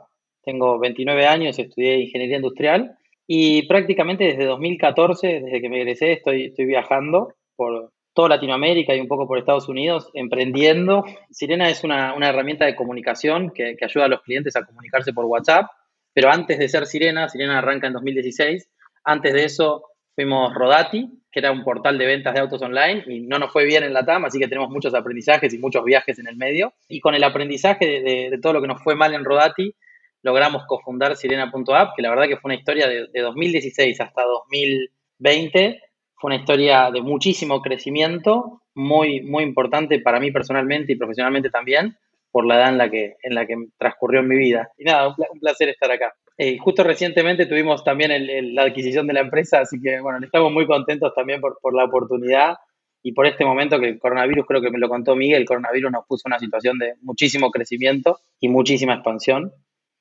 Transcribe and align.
Tengo 0.43 0.79
29 0.79 1.27
años, 1.27 1.59
estudié 1.59 1.99
ingeniería 1.99 2.37
industrial 2.37 2.97
y 3.27 3.67
prácticamente 3.67 4.25
desde 4.25 4.45
2014, 4.45 5.41
desde 5.41 5.61
que 5.61 5.69
me 5.69 5.81
egresé, 5.81 6.13
estoy, 6.13 6.45
estoy 6.45 6.65
viajando 6.65 7.33
por 7.55 7.91
toda 8.13 8.29
Latinoamérica 8.29 8.95
y 8.95 9.01
un 9.01 9.07
poco 9.07 9.27
por 9.27 9.37
Estados 9.37 9.67
Unidos, 9.67 10.09
emprendiendo. 10.13 11.03
Sirena 11.31 11.69
es 11.69 11.83
una, 11.83 12.13
una 12.13 12.29
herramienta 12.29 12.65
de 12.65 12.75
comunicación 12.75 13.51
que, 13.51 13.75
que 13.75 13.85
ayuda 13.85 14.05
a 14.05 14.09
los 14.09 14.21
clientes 14.21 14.55
a 14.55 14.65
comunicarse 14.65 15.13
por 15.13 15.25
WhatsApp 15.25 15.67
pero 16.15 16.31
antes 16.31 16.57
de 16.57 16.69
ser 16.69 16.85
Sirena, 16.87 17.27
Sirena 17.27 17.59
arranca 17.59 17.87
en 17.87 17.93
2016, 17.93 18.69
antes 19.03 19.33
de 19.33 19.43
eso 19.43 19.83
fuimos 20.15 20.53
Rodati, 20.53 21.09
que 21.29 21.39
era 21.41 21.51
un 21.51 21.65
portal 21.65 21.97
de 21.97 22.05
ventas 22.05 22.33
de 22.33 22.39
autos 22.39 22.61
online 22.61 23.03
y 23.05 23.19
no 23.19 23.37
nos 23.37 23.51
fue 23.51 23.65
bien 23.65 23.83
en 23.83 23.93
la 23.93 24.05
TAM, 24.05 24.23
así 24.23 24.39
que 24.39 24.47
tenemos 24.47 24.69
muchos 24.69 24.95
aprendizajes 24.95 25.53
y 25.53 25.57
muchos 25.57 25.83
viajes 25.83 26.17
en 26.17 26.27
el 26.27 26.37
medio. 26.37 26.73
Y 26.87 27.01
con 27.01 27.15
el 27.15 27.23
aprendizaje 27.25 27.85
de, 27.85 28.39
todo 28.41 28.53
lo 28.53 28.61
que 28.61 28.69
nos 28.69 28.81
fue 28.81 28.95
mal 28.95 29.13
en 29.13 29.25
Rodati, 29.25 29.75
logramos 30.23 30.63
cofundar 30.65 31.17
Sirena.app, 31.17 31.95
que 31.97 32.01
la 32.01 32.09
verdad 32.11 32.29
que 32.29 32.37
fue 32.37 32.47
una 32.47 32.55
historia 32.55 32.87
de, 32.87 33.07
de 33.11 33.21
2016 33.21 33.99
hasta 33.99 34.23
2020, 34.23 35.81
fue 36.15 36.29
una 36.29 36.37
historia 36.37 36.91
de 36.91 37.01
muchísimo 37.01 37.61
crecimiento, 37.61 38.61
muy, 38.73 39.19
muy 39.19 39.43
importante 39.43 39.99
para 39.99 40.21
mí 40.21 40.31
personalmente 40.31 40.93
y 40.93 40.95
profesionalmente 40.95 41.49
también 41.49 41.97
por 42.35 42.45
la 42.45 42.55
edad 42.55 42.67
en 42.67 42.77
la 42.77 42.89
que, 42.89 43.15
en 43.23 43.33
la 43.33 43.45
que 43.47 43.55
transcurrió 43.77 44.21
mi 44.21 44.35
vida. 44.35 44.69
Y 44.77 44.83
nada, 44.83 45.07
un, 45.07 45.39
placer 45.39 45.69
estar 45.69 45.89
acá. 45.89 46.13
Eh, 46.37 46.57
justo 46.57 46.83
recientemente 46.83 47.45
tuvimos 47.45 47.81
también 47.85 48.11
la 48.53 48.63
adquisición 48.63 49.07
de 49.07 49.13
la 49.13 49.21
empresa, 49.21 49.59
así 49.59 49.79
que 49.81 50.01
bueno, 50.01 50.19
estamos 50.21 50.51
muy 50.51 50.67
contentos 50.67 51.13
también 51.15 51.39
por, 51.39 51.57
por 51.61 51.73
la 51.73 51.85
oportunidad 51.85 52.55
y 53.01 53.13
por 53.13 53.25
este 53.25 53.45
momento 53.45 53.79
que 53.79 53.87
el 53.87 53.99
coronavirus, 53.99 54.45
creo 54.45 54.61
que 54.61 54.69
me 54.69 54.79
lo 54.79 54.89
contó 54.89 55.15
Miguel, 55.15 55.43
el 55.43 55.47
coronavirus 55.47 55.93
nos 55.93 56.05
puso 56.07 56.23
una 56.25 56.37
situación 56.37 56.77
de 56.77 56.95
muchísimo 57.03 57.51
crecimiento 57.51 58.19
y 58.41 58.49
muchísima 58.49 58.95
expansión. 58.95 59.53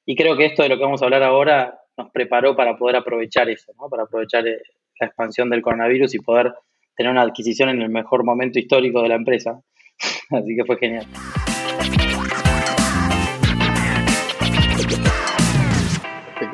Y 0.04 0.16
creo 0.16 0.36
que 0.36 0.46
esto 0.46 0.64
de 0.64 0.70
lo 0.70 0.76
que 0.76 0.82
vamos 0.82 1.02
a 1.02 1.04
hablar 1.04 1.22
ahora 1.22 1.78
nos 1.96 2.10
preparó 2.10 2.56
para 2.56 2.76
poder 2.76 2.96
aprovechar 2.96 3.48
eso, 3.48 3.72
¿no? 3.80 3.88
para 3.88 4.02
aprovechar 4.02 4.44
eh, 4.48 4.58
la 4.98 5.06
expansión 5.06 5.50
del 5.50 5.62
coronavirus 5.62 6.12
y 6.16 6.18
poder 6.18 6.52
tener 6.96 7.12
una 7.12 7.22
adquisición 7.22 7.68
en 7.68 7.80
el 7.80 7.90
mejor 7.90 8.24
momento 8.24 8.58
histórico 8.58 9.02
de 9.02 9.08
la 9.10 9.14
empresa. 9.14 9.60
Así 10.30 10.56
que 10.56 10.64
fue 10.64 10.78
genial. 10.78 11.06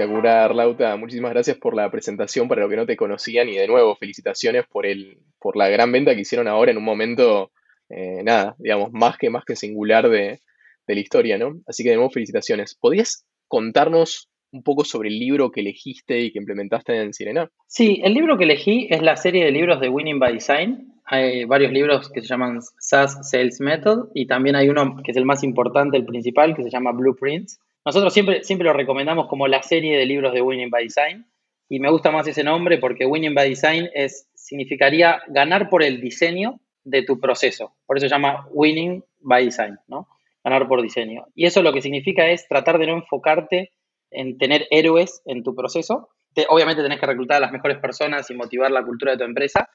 Espectacular, 0.01 0.55
Lauta. 0.55 0.97
Muchísimas 0.97 1.33
gracias 1.33 1.59
por 1.59 1.77
la 1.77 1.91
presentación 1.91 2.49
para 2.49 2.63
los 2.63 2.71
que 2.71 2.77
no 2.77 2.87
te 2.87 2.97
conocían 2.97 3.49
y 3.49 3.57
de 3.57 3.67
nuevo 3.67 3.95
felicitaciones 3.97 4.65
por, 4.67 4.87
el, 4.87 5.19
por 5.39 5.57
la 5.57 5.69
gran 5.69 5.93
venta 5.93 6.15
que 6.15 6.23
hicieron 6.23 6.49
ahora 6.49 6.71
en 6.71 6.79
un 6.79 6.85
momento, 6.85 7.51
eh, 7.91 8.23
nada, 8.23 8.55
digamos, 8.59 8.93
más 8.93 9.19
que, 9.19 9.31
más 9.31 9.45
que 9.45 9.57
singular 9.57 10.09
de, 10.09 10.41
de, 10.87 10.95
la 10.95 11.01
historia, 11.01 11.39
¿no? 11.39 11.61
Así 11.67 11.83
que 11.83 11.91
de 11.91 11.97
nuevo 11.97 12.11
felicitaciones. 12.11 12.77
¿Podrías 12.81 13.27
contarnos 13.47 14.29
un 14.53 14.63
poco 14.63 14.85
sobre 14.85 15.11
el 15.11 15.19
libro 15.19 15.51
que 15.51 15.61
elegiste 15.61 16.21
y 16.21 16.33
que 16.33 16.39
implementaste 16.39 16.97
en 16.97 17.13
Sirena? 17.13 17.51
Sí, 17.67 18.01
el 18.03 18.15
libro 18.15 18.39
que 18.39 18.45
elegí 18.45 18.89
es 18.91 19.03
la 19.03 19.17
serie 19.17 19.45
de 19.45 19.53
libros 19.53 19.81
de 19.81 19.89
Winning 19.89 20.19
by 20.19 20.33
Design. 20.33 20.95
Hay 21.05 21.45
varios 21.45 21.73
libros 21.73 22.11
que 22.11 22.23
se 22.23 22.29
llaman 22.29 22.61
SaaS 22.79 23.29
Sales 23.29 23.61
Method 23.61 24.09
y 24.15 24.27
también 24.27 24.57
hay 24.57 24.69
uno 24.69 24.97
que 25.05 25.11
es 25.11 25.17
el 25.17 25.25
más 25.25 25.43
importante, 25.43 25.97
el 25.97 26.05
principal, 26.05 26.55
que 26.55 26.63
se 26.63 26.71
llama 26.71 26.93
Blueprints 26.93 27.61
nosotros 27.85 28.13
siempre, 28.13 28.45
siempre 28.45 28.67
lo 28.67 28.73
recomendamos 28.73 29.27
como 29.29 29.49
la 29.49 29.63
serie 29.63 29.97
de 29.97 30.07
libros 30.07 30.33
de 30.35 30.43
Winning 30.43 30.71
by 30.71 30.85
Design 30.85 31.27
y 31.69 31.79
me 31.79 31.91
gusta 31.91 32.11
más 32.11 32.27
ese 32.27 32.45
nombre 32.45 32.79
porque 32.79 33.07
Winning 33.07 33.35
by 33.35 33.49
Design 33.49 33.89
es, 33.95 34.29
significaría 34.35 35.23
ganar 35.29 35.71
por 35.71 35.83
el 35.83 36.01
diseño 36.01 36.61
de 36.85 37.03
tu 37.03 37.21
proceso. 37.21 37.75
Por 37.87 37.97
eso 37.97 38.07
se 38.07 38.11
llama 38.11 38.47
Winning 38.51 39.05
by 39.21 39.45
Design, 39.45 39.79
¿no? 39.87 40.09
Ganar 40.43 40.67
por 40.67 40.83
diseño. 40.83 41.27
Y 41.35 41.47
eso 41.47 41.63
lo 41.63 41.73
que 41.73 41.83
significa 41.83 42.27
es 42.29 42.49
tratar 42.49 42.79
de 42.79 42.87
no 42.87 42.95
enfocarte 42.95 43.73
en 44.11 44.39
tener 44.39 44.67
héroes 44.71 45.23
en 45.27 45.43
tu 45.43 45.55
proceso. 45.55 46.09
obviamente 46.49 46.83
tenés 46.83 46.99
que 46.99 47.07
reclutar 47.07 47.37
a 47.37 47.41
las 47.41 47.53
mejores 47.53 47.79
personas 47.79 48.29
y 48.31 48.35
motivar 48.35 48.71
la 48.71 48.85
cultura 48.85 49.13
de 49.13 49.19
tu 49.19 49.25
empresa, 49.25 49.69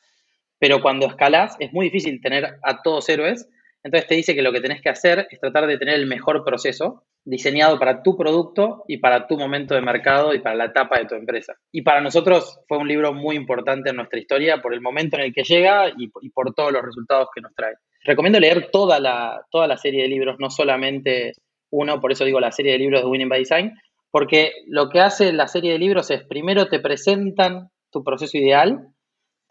pero 0.59 0.81
cuando 0.81 1.07
escalas 1.07 1.55
es 1.59 1.71
muy 1.73 1.85
difícil 1.85 2.21
tener 2.21 2.57
a 2.63 2.81
todos 2.81 3.07
héroes. 3.09 3.47
Entonces 3.85 4.07
te 4.07 4.16
dice 4.16 4.34
que 4.34 4.41
lo 4.41 4.51
que 4.51 4.62
tenés 4.62 4.81
que 4.81 4.90
hacer 4.90 5.28
es 5.29 5.40
tratar 5.40 5.68
de 5.68 5.78
tener 5.78 5.94
el 5.94 6.07
mejor 6.07 6.44
proceso 6.44 7.03
diseñado 7.23 7.78
para 7.78 8.01
tu 8.01 8.18
producto 8.18 8.84
y 8.88 8.97
para 8.97 9.28
tu 9.28 9.38
momento 9.38 9.75
de 9.75 9.81
mercado 9.81 10.34
y 10.34 10.40
para 10.40 10.56
la 10.56 10.66
etapa 10.66 10.97
de 10.97 11.06
tu 11.06 11.13
empresa. 11.13 11.53
Y 11.72 11.84
para 11.84 12.01
nosotros 12.01 12.62
fue 12.68 12.79
un 12.79 12.88
libro 12.88 13.13
muy 13.13 13.35
importante 13.35 13.91
en 13.91 13.97
nuestra 13.97 14.19
historia 14.19 14.59
por 14.59 14.74
el 14.74 14.81
momento 14.81 15.18
en 15.18 15.25
el 15.25 15.34
que 15.35 15.44
llega 15.44 15.91
y, 15.95 16.09
por 16.29 16.56
todos 16.56 16.72
los 16.72 16.81
resultados 16.81 17.28
que 17.34 17.41
nos 17.41 17.53
trae. 17.53 17.75
Recomiendo 18.03 18.40
leer 18.40 18.72
toda 18.72 19.00
la, 19.00 19.45
toda 19.51 19.68
la 19.68 19.78
serie 19.78 20.01
de 20.01 20.09
libros, 20.09 20.38
no 20.40 20.50
solamente 20.50 21.34
uno, 21.69 22.01
por 22.01 22.12
eso 22.12 22.25
digo 22.25 22.40
la 22.40 22.51
serie 22.51 22.72
de 22.72 22.79
libros 22.79 23.01
de 23.01 23.07
Winning 23.07 23.29
by 23.29 23.40
Design, 23.40 23.72
porque 24.09 24.51
lo 24.66 24.90
que 24.90 25.00
hace 25.00 25.31
la 25.31 25.47
serie 25.47 25.74
de 25.74 25.79
libros 25.79 26.09
es 26.09 26.24
primero 26.24 26.69
te 26.69 26.79
presentan 26.79 27.69
tu 27.91 28.03
proceso 28.03 28.35
ideal, 28.35 28.94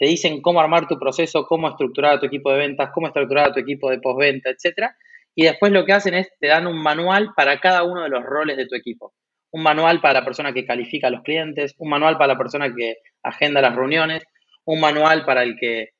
te 0.04 0.10
dicen 0.10 0.42
cómo 0.42 0.60
armar 0.60 0.87
tu 0.87 0.98
proceso, 0.98 1.47
cómo 1.47 1.70
estructurar 1.70 2.20
tu 2.20 2.26
equipo 2.26 2.53
de 2.53 2.59
ventas, 2.59 2.91
cómo 2.92 3.06
estructurar 3.06 3.48
a 3.48 3.53
tu 3.54 3.60
equipo 3.60 3.88
de 3.88 4.00
postventa, 4.00 4.50
etcétera 4.50 4.94
y 5.34 5.44
después 5.44 5.72
lo 5.72 5.84
que 5.84 5.92
hacen 5.92 6.15
es 6.15 6.28
te 6.38 6.48
dan 6.48 6.66
un 6.66 6.81
manual 6.81 7.31
para 7.34 7.59
cada 7.60 7.82
uno 7.82 8.03
de 8.03 8.09
los 8.09 8.22
roles 8.22 8.56
de 8.56 8.66
tu 8.66 8.76
equipo. 8.76 9.14
Un 9.50 9.62
manual 9.62 10.00
para 10.00 10.20
la 10.20 10.25
persona 10.25 10.53
que 10.53 10.64
califica 10.64 11.09
a 11.09 11.10
los 11.10 11.22
clientes, 11.22 11.75
un 11.78 11.88
manual 11.88 12.16
para 12.16 12.34
la 12.34 12.38
persona 12.38 12.72
que 12.75 12.97
agenda 13.22 13.60
las 13.60 13.75
reuniones, 13.75 14.25
un 14.64 14.81
manual 14.81 15.25
para 15.25 15.43
el 15.43 15.56
que 15.59 15.91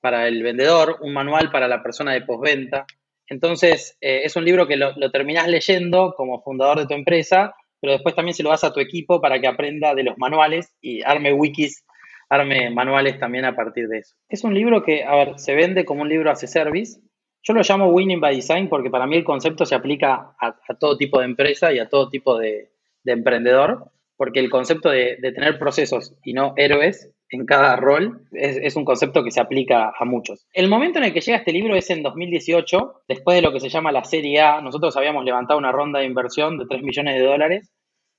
para 0.00 0.28
el 0.28 0.42
vendedor, 0.42 0.98
un 1.00 1.12
manual 1.12 1.50
para 1.50 1.68
la 1.68 1.82
persona 1.82 2.12
de 2.12 2.22
postventa. 2.22 2.86
Entonces, 3.28 3.96
eh, 4.00 4.22
es 4.24 4.36
un 4.36 4.44
libro 4.44 4.66
que 4.66 4.76
lo, 4.76 4.92
lo 4.96 5.10
terminás 5.10 5.48
leyendo 5.48 6.14
como 6.16 6.42
fundador 6.42 6.78
de 6.78 6.86
tu 6.86 6.94
empresa, 6.94 7.54
pero 7.80 7.92
después 7.92 8.14
también 8.14 8.34
se 8.34 8.42
lo 8.42 8.50
das 8.50 8.64
a 8.64 8.72
tu 8.72 8.80
equipo 8.80 9.20
para 9.20 9.40
que 9.40 9.46
aprenda 9.46 9.94
de 9.94 10.04
los 10.04 10.16
manuales 10.18 10.74
y 10.80 11.02
arme 11.02 11.32
wikis, 11.32 11.84
arme 12.28 12.70
manuales 12.70 13.18
también 13.18 13.44
a 13.44 13.54
partir 13.54 13.88
de 13.88 13.98
eso. 13.98 14.16
Es 14.28 14.44
un 14.44 14.54
libro 14.54 14.82
que, 14.82 15.04
a 15.04 15.14
ver, 15.16 15.38
se 15.38 15.54
vende 15.54 15.84
como 15.84 16.02
un 16.02 16.08
libro 16.08 16.30
as 16.30 16.40
service, 16.40 17.00
yo 17.46 17.52
lo 17.52 17.60
llamo 17.62 17.88
Winning 17.88 18.20
by 18.20 18.34
Design 18.34 18.68
porque 18.68 18.88
para 18.88 19.06
mí 19.06 19.16
el 19.16 19.24
concepto 19.24 19.66
se 19.66 19.74
aplica 19.74 20.34
a, 20.40 20.56
todo 20.80 20.96
tipo 20.96 21.18
de 21.18 21.26
empresa 21.26 21.72
y 21.72 21.78
a 21.78 21.90
todo 21.90 22.08
tipo 22.08 22.38
de, 22.38 22.70
emprendedor, 23.04 23.90
porque 24.16 24.40
el 24.40 24.48
concepto 24.48 24.88
de, 24.88 25.18
tener 25.20 25.58
procesos 25.58 26.16
y 26.24 26.32
no 26.32 26.54
héroes 26.56 27.10
en 27.28 27.44
cada 27.44 27.76
rol 27.76 28.22
es, 28.32 28.76
un 28.76 28.86
concepto 28.86 29.22
que 29.22 29.30
se 29.30 29.42
aplica 29.42 29.92
a 29.98 30.04
muchos. 30.06 30.46
El 30.54 30.68
momento 30.68 30.98
en 30.98 31.04
el 31.04 31.12
que 31.12 31.20
llega 31.20 31.36
este 31.36 31.52
libro 31.52 31.76
es 31.76 31.90
en 31.90 32.02
2018, 32.02 33.02
después 33.08 33.36
de 33.36 33.42
lo 33.42 33.52
que 33.52 33.60
se 33.60 33.68
llama 33.68 33.92
la 33.92 34.04
Serie 34.04 34.40
A. 34.40 34.62
Nosotros 34.62 34.96
habíamos 34.96 35.22
levantado 35.24 35.58
una 35.58 35.72
ronda 35.72 35.98
de 35.98 36.06
inversión 36.06 36.56
de 36.56 36.64
3 36.66 36.82
millones 36.82 37.16
de 37.16 37.26
dólares, 37.26 37.72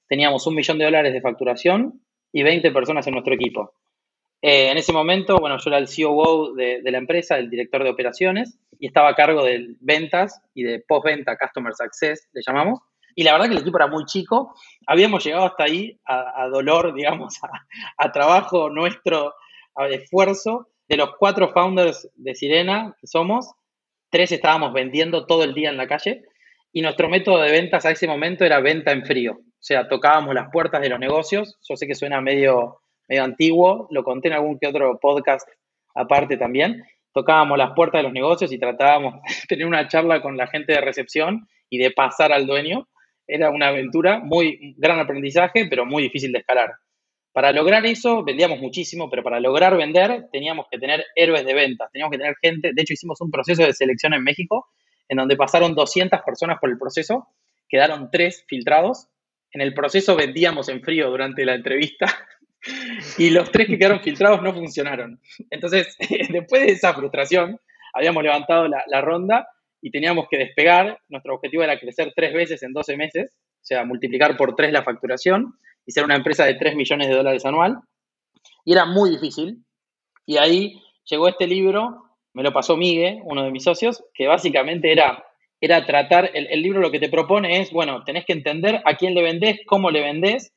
teníamos 0.07 0.45
un 0.45 0.53
millón 0.53 0.77
de 0.77 0.85
dólares 0.85 1.13
de 1.13 1.21
facturación 1.21 2.01
y 2.31 2.43
20 2.43 2.69
personas 2.71 3.07
en 3.07 3.13
nuestro 3.13 3.33
equipo. 3.33 3.73
Eh, 4.47 4.69
en 4.69 4.77
ese 4.77 4.93
momento, 4.93 5.39
bueno, 5.39 5.57
yo 5.57 5.71
era 5.71 5.79
el 5.79 5.87
COO 5.87 6.53
de, 6.53 6.79
de, 6.83 6.91
la 6.91 6.99
empresa, 6.99 7.35
el 7.35 7.49
director 7.49 7.83
de 7.83 7.89
operaciones, 7.89 8.59
y 8.79 8.85
estaba 8.85 9.09
a 9.09 9.15
cargo 9.15 9.43
de 9.43 9.75
ventas 9.79 10.39
y 10.53 10.61
de 10.61 10.83
postventa, 10.87 11.35
Customer 11.35 11.73
Success, 11.73 12.29
le 12.31 12.43
llamamos. 12.45 12.79
Y 13.15 13.23
la 13.23 13.31
verdad 13.31 13.47
que 13.47 13.53
el 13.53 13.61
equipo 13.61 13.79
era 13.79 13.87
muy 13.87 14.05
chico. 14.05 14.53
Habíamos 14.85 15.25
llegado 15.25 15.45
hasta 15.45 15.63
ahí 15.63 15.99
a, 16.05 16.47
dolor, 16.49 16.93
digamos, 16.95 17.39
a, 17.97 18.11
trabajo 18.11 18.69
nuestro, 18.69 19.33
a 19.73 19.87
esfuerzo. 19.87 20.67
De 20.87 20.97
los 20.97 21.15
cuatro 21.17 21.51
founders 21.51 22.07
de 22.13 22.35
Sirena 22.35 22.95
que 23.01 23.07
somos, 23.07 23.51
tres 24.11 24.31
estábamos 24.31 24.73
vendiendo 24.73 25.25
todo 25.25 25.43
el 25.43 25.55
día 25.55 25.71
en 25.71 25.77
la 25.77 25.87
calle. 25.87 26.21
Y 26.71 26.83
nuestro 26.83 27.09
método 27.09 27.41
de 27.41 27.49
ventas 27.49 27.83
a 27.87 27.89
ese 27.89 28.05
momento 28.05 28.45
era 28.45 28.59
venta 28.59 28.91
en 28.91 29.07
frío. 29.07 29.39
O 29.39 29.63
sea, 29.67 29.87
tocábamos 29.87 30.35
las 30.35 30.51
puertas 30.51 30.83
de 30.83 30.89
los 30.89 30.99
negocios. 30.99 31.57
Yo 31.67 31.75
sé 31.75 31.87
que 31.87 31.95
suena 31.95 32.21
medio, 32.21 32.81
medio 33.07 33.23
antiguo, 33.23 33.87
lo 33.91 34.03
conté 34.03 34.29
en 34.29 34.35
algún 34.35 34.59
que 34.59 34.67
otro 34.67 34.99
podcast 34.99 35.47
aparte 35.93 36.37
también. 36.37 36.83
Tocábamos 37.13 37.57
las 37.57 37.71
puertas 37.73 37.99
de 37.99 38.03
los 38.03 38.13
negocios 38.13 38.51
y 38.51 38.59
tratábamos 38.59 39.15
de 39.15 39.21
tener 39.47 39.65
una 39.65 39.87
charla 39.87 40.21
con 40.21 40.37
la 40.37 40.47
gente 40.47 40.73
de 40.73 40.81
recepción 40.81 41.47
y 41.69 41.77
de 41.77 41.91
pasar 41.91 42.31
al 42.31 42.45
dueño 42.45 42.87
era 43.27 43.49
una 43.49 43.69
aventura, 43.69 44.19
muy 44.19 44.75
gran 44.77 44.99
aprendizaje, 44.99 45.65
pero 45.67 45.85
muy 45.85 46.03
difícil 46.03 46.31
de 46.31 46.39
escalar. 46.39 46.73
Para 47.33 47.51
lograr 47.51 47.85
eso, 47.85 48.23
vendíamos 48.23 48.59
muchísimo, 48.59 49.09
pero 49.09 49.23
para 49.23 49.39
lograr 49.39 49.75
vender 49.75 50.27
teníamos 50.31 50.67
que 50.71 50.77
tener 50.77 51.03
héroes 51.15 51.45
de 51.45 51.53
ventas, 51.53 51.91
teníamos 51.91 52.11
que 52.11 52.17
tener 52.17 52.35
gente, 52.41 52.71
de 52.73 52.81
hecho 52.81 52.93
hicimos 52.93 53.19
un 53.19 53.31
proceso 53.31 53.63
de 53.63 53.73
selección 53.73 54.13
en 54.13 54.23
México, 54.23 54.67
en 55.09 55.17
donde 55.17 55.35
pasaron 55.35 55.75
200 55.75 56.21
personas 56.21 56.59
por 56.59 56.69
el 56.69 56.77
proceso, 56.77 57.27
quedaron 57.67 58.09
tres 58.11 58.45
filtrados, 58.47 59.09
en 59.51 59.61
el 59.61 59.73
proceso 59.73 60.15
vendíamos 60.15 60.69
en 60.69 60.81
frío 60.81 61.09
durante 61.09 61.45
la 61.45 61.55
entrevista 61.55 62.05
y 63.17 63.29
los 63.29 63.51
tres 63.51 63.67
que 63.67 63.77
quedaron 63.77 64.01
filtrados 64.01 64.41
no 64.41 64.53
funcionaron. 64.53 65.19
Entonces, 65.49 65.95
después 66.29 66.65
de 66.65 66.71
esa 66.71 66.93
frustración, 66.93 67.59
habíamos 67.93 68.23
levantado 68.23 68.67
la, 68.67 69.01
ronda 69.01 69.47
y 69.81 69.91
teníamos 69.91 70.27
que 70.29 70.37
despegar. 70.37 70.99
Nuestro 71.09 71.35
objetivo 71.35 71.63
era 71.63 71.79
crecer 71.79 72.13
tres 72.15 72.33
veces 72.33 72.63
en 72.63 72.73
12 72.73 72.97
meses, 72.97 73.35
o 73.35 73.65
sea, 73.65 73.85
multiplicar 73.85 74.35
por 74.37 74.55
tres 74.55 74.71
la 74.71 74.83
facturación 74.83 75.53
y 75.85 75.91
ser 75.91 76.03
una 76.03 76.15
empresa 76.15 76.45
de 76.45 76.55
3 76.55 76.75
millones 76.75 77.07
de 77.07 77.15
dólares 77.15 77.45
anual. 77.45 77.79
Y 78.63 78.73
era 78.73 78.85
muy 78.85 79.11
difícil. 79.11 79.63
Y 80.25 80.37
ahí 80.37 80.81
llegó 81.05 81.27
este 81.27 81.47
libro, 81.47 82.03
me 82.33 82.43
lo 82.43 82.51
pasó 82.51 82.75
Miguel, 82.75 83.19
uno 83.23 83.43
de 83.43 83.51
mis 83.51 83.63
socios, 83.63 84.03
que 84.13 84.27
básicamente 84.27 84.91
era, 84.91 85.23
era 85.61 85.85
tratar, 85.85 86.31
el, 86.33 86.47
el 86.47 86.61
libro 86.63 86.81
lo 86.81 86.91
que 86.91 86.99
te 86.99 87.09
propone 87.09 87.61
es, 87.61 87.71
bueno, 87.71 88.03
tenés 88.03 88.25
que 88.25 88.33
entender 88.33 88.81
a 88.83 88.95
quién 88.95 89.13
le 89.13 89.21
vendés, 89.21 89.59
cómo 89.67 89.91
le 89.91 90.01
vendés 90.01 90.51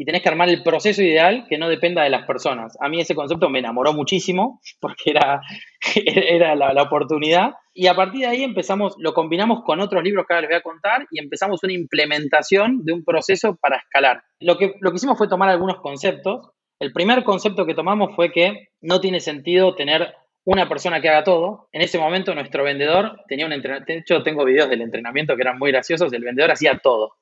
y 0.00 0.06
tenés 0.06 0.22
que 0.22 0.30
armar 0.30 0.48
el 0.48 0.62
proceso 0.62 1.02
ideal 1.02 1.44
que 1.46 1.58
no 1.58 1.68
dependa 1.68 2.02
de 2.02 2.08
las 2.08 2.24
personas. 2.24 2.74
A 2.80 2.88
mí 2.88 3.02
ese 3.02 3.14
concepto 3.14 3.50
me 3.50 3.58
enamoró 3.58 3.92
muchísimo 3.92 4.58
porque 4.80 5.10
era, 5.10 5.42
era 5.94 6.54
la, 6.54 6.82
oportunidad. 6.82 7.50
Y 7.74 7.86
a 7.86 7.94
partir 7.94 8.22
de 8.22 8.28
ahí 8.28 8.42
empezamos, 8.42 8.94
lo 8.98 9.12
combinamos 9.12 9.62
con 9.62 9.78
otros 9.78 10.02
libros 10.02 10.24
que 10.26 10.32
ahora 10.32 10.40
les 10.40 10.48
voy 10.48 10.56
a 10.56 10.62
contar 10.62 11.06
y 11.10 11.20
empezamos 11.20 11.62
una 11.64 11.74
implementación 11.74 12.82
de 12.82 12.94
un 12.94 13.04
proceso 13.04 13.58
para 13.60 13.76
escalar. 13.76 14.22
Lo 14.40 14.56
que, 14.56 14.72
lo 14.80 14.90
que 14.90 14.96
hicimos 14.96 15.18
fue 15.18 15.28
tomar 15.28 15.50
algunos 15.50 15.82
conceptos. 15.82 16.48
El 16.78 16.94
primer 16.94 17.22
concepto 17.22 17.66
que 17.66 17.74
tomamos 17.74 18.16
fue 18.16 18.32
que 18.32 18.68
no 18.80 19.02
tiene 19.02 19.20
sentido 19.20 19.74
tener 19.74 20.14
una 20.46 20.66
persona 20.66 21.02
que 21.02 21.10
haga 21.10 21.24
todo. 21.24 21.68
En 21.72 21.82
ese 21.82 21.98
momento 21.98 22.34
nuestro 22.34 22.64
vendedor 22.64 23.20
tenía 23.28 23.44
un 23.44 23.52
entrenamiento, 23.52 23.92
de 23.92 23.98
hecho 23.98 24.22
tengo 24.22 24.46
videos 24.46 24.70
del 24.70 24.80
entrenamiento 24.80 25.36
que 25.36 25.42
eran 25.42 25.58
muy 25.58 25.70
graciosos, 25.72 26.10
el 26.10 26.24
vendedor 26.24 26.52
hacía 26.52 26.78
todo. 26.78 27.16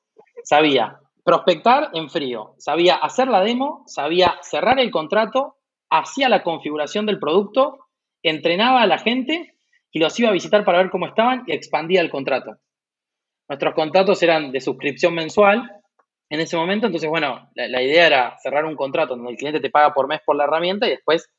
Sabía 0.45 0.97
prospectar 1.29 1.91
en 1.93 2.09
frío. 2.09 2.55
Sabía 2.57 2.95
hacer 2.95 3.27
la 3.27 3.41
demo, 3.41 3.83
sabía 3.85 4.39
cerrar 4.41 4.79
el 4.79 4.89
contrato, 4.89 5.57
hacía 5.87 6.27
la 6.27 6.41
configuración 6.41 7.05
del 7.05 7.19
producto, 7.19 7.77
entrenaba 8.23 8.81
a 8.81 8.87
la 8.87 8.97
gente 8.97 9.53
y 9.91 9.99
los 9.99 10.19
iba 10.19 10.29
a 10.29 10.33
visitar 10.33 10.65
para 10.65 10.79
ver 10.79 10.89
cómo 10.89 11.05
estaban 11.05 11.43
y 11.45 11.53
expandía 11.53 12.01
el 12.01 12.09
contrato. 12.09 12.57
Nuestros 13.47 13.75
contratos 13.75 14.23
eran 14.23 14.51
de 14.51 14.59
suscripción 14.59 15.13
mensual 15.13 15.69
en 16.31 16.39
ese 16.39 16.57
momento, 16.57 16.87
entonces, 16.87 17.07
bueno, 17.07 17.47
la, 17.53 17.81
idea 17.83 18.07
era 18.07 18.35
cerrar 18.41 18.65
un 18.65 18.75
contrato 18.75 19.15
donde 19.15 19.31
el 19.31 19.37
cliente 19.37 19.59
te 19.59 19.69
paga 19.69 19.93
por 19.93 20.07
mes 20.07 20.21
por 20.25 20.35
la 20.35 20.45
herramienta 20.45 20.87
y 20.87 20.91
después 20.91 21.29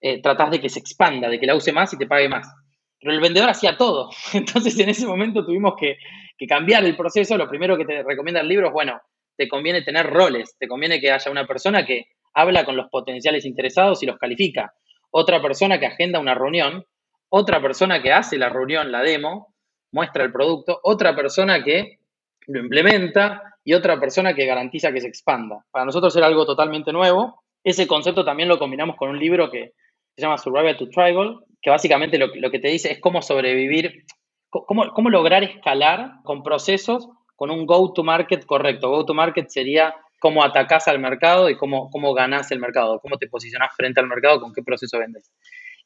eh, 0.00 0.20
tratás 0.20 0.50
de 0.50 0.60
que 0.60 0.68
se 0.68 0.80
expanda, 0.80 1.28
de 1.28 1.38
que 1.38 1.46
la 1.46 1.54
use 1.54 1.72
más 1.72 1.92
y 1.92 1.96
te 1.96 2.08
pague 2.08 2.28
más. 2.28 2.52
Pero 2.98 3.12
el 3.12 3.20
vendedor 3.20 3.50
hacía 3.50 3.76
todo. 3.76 4.10
Entonces, 4.32 4.76
en 4.80 4.88
ese 4.88 5.06
momento 5.06 5.46
tuvimos 5.46 5.74
que, 5.78 5.96
que 6.36 6.46
cambiar 6.48 6.84
el 6.84 6.96
proceso. 6.96 7.36
Lo 7.36 7.48
primero 7.48 7.76
que 7.76 7.84
te 7.84 8.02
recomienda 8.02 8.40
el 8.40 8.48
libro 8.48 8.66
es, 8.66 8.72
bueno, 8.72 9.00
te 9.38 9.48
conviene 9.48 9.82
tener 9.82 10.04
roles, 10.06 10.56
te 10.58 10.66
conviene 10.66 11.00
que 11.00 11.12
haya 11.12 11.30
una 11.30 11.46
persona 11.46 11.86
que 11.86 12.08
habla 12.34 12.64
con 12.64 12.76
los 12.76 12.88
potenciales 12.90 13.46
interesados 13.46 14.02
y 14.02 14.06
los 14.06 14.18
califica, 14.18 14.74
otra 15.10 15.40
persona 15.40 15.78
que 15.78 15.86
agenda 15.86 16.18
una 16.18 16.34
reunión, 16.34 16.84
otra 17.30 17.62
persona 17.62 18.02
que 18.02 18.12
hace 18.12 18.36
la 18.36 18.48
reunión, 18.48 18.90
la 18.90 19.00
demo, 19.00 19.54
muestra 19.92 20.24
el 20.24 20.32
producto, 20.32 20.80
otra 20.82 21.14
persona 21.14 21.62
que 21.62 22.00
lo 22.48 22.60
implementa 22.60 23.42
y 23.64 23.74
otra 23.74 24.00
persona 24.00 24.34
que 24.34 24.44
garantiza 24.44 24.92
que 24.92 25.00
se 25.00 25.08
expanda. 25.08 25.64
Para 25.70 25.84
nosotros 25.84 26.14
era 26.16 26.26
algo 26.26 26.44
totalmente 26.44 26.92
nuevo. 26.92 27.42
Ese 27.62 27.86
concepto 27.86 28.24
también 28.24 28.48
lo 28.48 28.58
combinamos 28.58 28.96
con 28.96 29.10
un 29.10 29.18
libro 29.18 29.50
que 29.50 29.72
se 30.16 30.22
llama 30.22 30.38
Survival 30.38 30.76
to 30.76 30.88
Tribal, 30.88 31.38
que 31.62 31.70
básicamente 31.70 32.18
lo, 32.18 32.50
que 32.50 32.58
te 32.58 32.68
dice 32.68 32.90
es 32.90 33.00
cómo 33.00 33.22
sobrevivir, 33.22 34.04
cómo, 34.50 34.90
cómo 34.92 35.10
lograr 35.10 35.44
escalar 35.44 36.14
con 36.24 36.42
procesos 36.42 37.08
con 37.38 37.52
un 37.52 37.66
go-to-market 37.66 38.44
correcto. 38.46 38.90
Go-to-market 38.90 39.48
sería 39.48 39.94
cómo 40.18 40.42
atacás 40.42 40.88
al 40.88 40.98
mercado 40.98 41.48
y 41.48 41.56
cómo, 41.56 41.88
cómo 41.88 42.12
ganás 42.12 42.50
el 42.50 42.58
mercado, 42.58 42.98
cómo 42.98 43.16
te 43.16 43.28
posicionás 43.28 43.70
frente 43.76 44.00
al 44.00 44.08
mercado, 44.08 44.40
con 44.40 44.52
qué 44.52 44.60
proceso 44.60 44.98
vendes. 44.98 45.30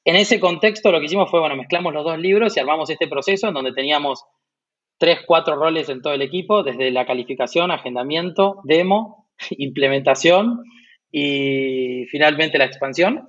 En 0.02 0.16
ese 0.16 0.40
contexto 0.40 0.90
lo 0.90 0.98
que 0.98 1.04
hicimos 1.04 1.30
fue, 1.30 1.40
bueno, 1.40 1.54
mezclamos 1.54 1.92
los 1.92 2.04
dos 2.04 2.18
libros 2.18 2.56
y 2.56 2.60
armamos 2.60 2.88
este 2.88 3.06
proceso 3.06 3.48
en 3.48 3.54
donde 3.54 3.74
teníamos 3.74 4.24
tres, 4.96 5.18
cuatro 5.26 5.54
roles 5.56 5.90
en 5.90 6.00
todo 6.00 6.14
el 6.14 6.22
equipo, 6.22 6.62
desde 6.62 6.90
la 6.90 7.04
calificación, 7.04 7.70
agendamiento, 7.70 8.62
demo, 8.64 9.28
implementación 9.50 10.64
y 11.10 12.06
finalmente 12.06 12.56
la 12.56 12.64
expansión. 12.64 13.28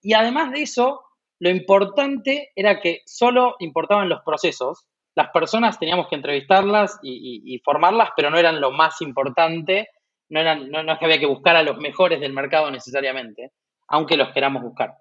Y 0.00 0.12
además 0.12 0.52
de 0.52 0.62
eso, 0.62 1.00
lo 1.40 1.50
importante 1.50 2.52
era 2.54 2.78
que 2.78 3.00
solo 3.06 3.56
importaban 3.58 4.08
los 4.08 4.20
procesos 4.22 4.86
las 5.20 5.30
personas 5.32 5.78
teníamos 5.78 6.08
que 6.08 6.16
entrevistarlas 6.16 6.98
y, 7.02 7.60
formarlas, 7.62 8.08
pero 8.16 8.30
no 8.30 8.38
eran 8.38 8.58
lo 8.58 8.70
más 8.70 9.02
importante, 9.02 9.88
no, 10.30 10.40
eran, 10.40 10.70
no, 10.70 10.80
es 10.80 10.98
que 10.98 11.04
había 11.04 11.20
que 11.20 11.26
buscar 11.26 11.56
a 11.56 11.62
los 11.62 11.76
mejores 11.76 12.20
del 12.20 12.32
mercado 12.32 12.70
necesariamente, 12.70 13.50
aunque 13.88 14.16
los 14.16 14.30
queramos 14.30 14.62
buscar. 14.62 14.94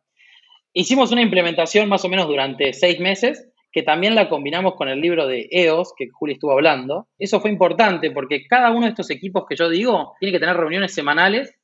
Hicimos 0.74 1.14
una 1.14 1.22
implementación 1.22 1.88
más 1.88 2.04
o 2.04 2.10
menos 2.10 2.28
durante 2.28 2.74
seis 2.74 3.00
meses, 3.00 3.50
que 3.72 3.82
también 3.82 4.14
la 4.14 4.28
combinamos 4.28 4.76
con 4.76 4.90
el 4.90 5.00
libro 5.00 5.26
de 5.26 5.48
EOS, 5.52 5.94
que 5.96 6.10
Juli 6.12 6.34
estuvo 6.34 6.52
hablando. 6.52 7.08
Eso 7.18 7.40
fue 7.40 7.50
importante 7.50 8.12
porque 8.12 8.46
cada 8.46 8.72
uno 8.72 8.82
de 8.82 8.90
estos 8.90 9.10
equipos 9.12 9.46
que 9.48 9.56
yo 9.56 9.70
digo 9.70 10.16
tiene 10.20 10.34
que 10.34 10.40
tener 10.40 10.58
reuniones 10.58 10.94
semanales 10.94 11.56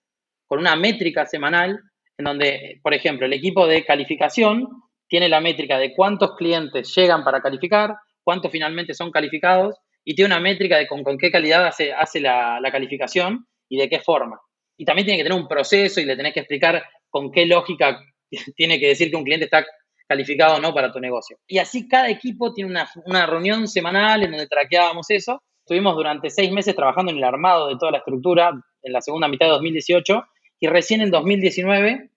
con 0.48 0.60
una 0.60 0.78
métrica 0.78 1.26
semanal, 1.26 1.82
en 2.18 2.24
donde, 2.24 2.80
por 2.82 2.94
ejemplo, 2.94 3.26
el 3.26 3.34
equipo 3.34 3.68
de 3.68 3.84
calificación 3.84 4.70
tiene 5.10 5.28
la 5.28 5.42
métrica 5.42 5.78
de 5.78 5.94
cuántos 5.94 6.36
clientes 6.38 6.96
llegan 6.96 7.26
para 7.26 7.42
calificar, 7.42 7.96
cuántos 8.26 8.52
finalmente 8.52 8.94
son 8.94 9.12
calificados 9.12 9.78
y 10.04 10.16
tiene 10.16 10.34
una 10.34 10.42
métrica 10.42 10.78
de 10.78 10.88
con, 10.88 11.18
qué 11.18 11.32
calidad 11.32 11.66
hace, 11.66 11.94
hace 11.94 12.20
la, 12.20 12.60
calificación 12.72 13.48
y 13.70 13.78
de 13.78 13.88
qué 13.88 14.00
forma. 14.00 14.42
Y 14.78 14.84
también 14.84 15.06
tiene 15.06 15.20
que 15.20 15.24
tener 15.24 15.40
un 15.40 15.48
proceso 15.48 16.02
y 16.02 16.06
le 16.06 16.18
tenés 16.18 16.34
que 16.34 16.42
explicar 16.42 16.84
con 17.10 17.32
qué 17.32 17.46
lógica 17.46 18.00
tiene 18.58 18.80
que 18.80 18.88
decir 18.88 19.10
que 19.10 19.16
un 19.16 19.24
cliente 19.24 19.46
está 19.46 19.66
calificado 20.08 20.56
o 20.58 20.60
no 20.60 20.74
para 20.74 20.92
tu 20.92 21.00
negocio. 21.00 21.38
Y 21.48 21.60
así 21.60 21.88
cada 21.88 22.10
equipo 22.10 22.54
tiene 22.54 22.70
una, 22.70 22.90
una 23.06 23.26
reunión 23.26 23.68
semanal 23.68 24.24
en 24.24 24.32
donde 24.32 24.48
traqueábamos 24.48 25.10
eso. 25.10 25.42
Estuvimos 25.60 25.96
durante 25.96 26.30
seis 26.30 26.52
meses 26.52 26.76
trabajando 26.76 27.12
en 27.12 27.18
el 27.18 27.24
armado 27.24 27.70
de 27.70 27.78
toda 27.80 27.92
la 27.92 28.00
estructura 28.00 28.52
en 28.84 28.94
la 28.94 29.02
segunda 29.02 29.28
mitad 29.28 29.48
de 29.48 29.54
2018 29.54 30.24
y 30.60 30.68
recién 30.68 31.02
en 31.02 31.10
2019 31.10 32.12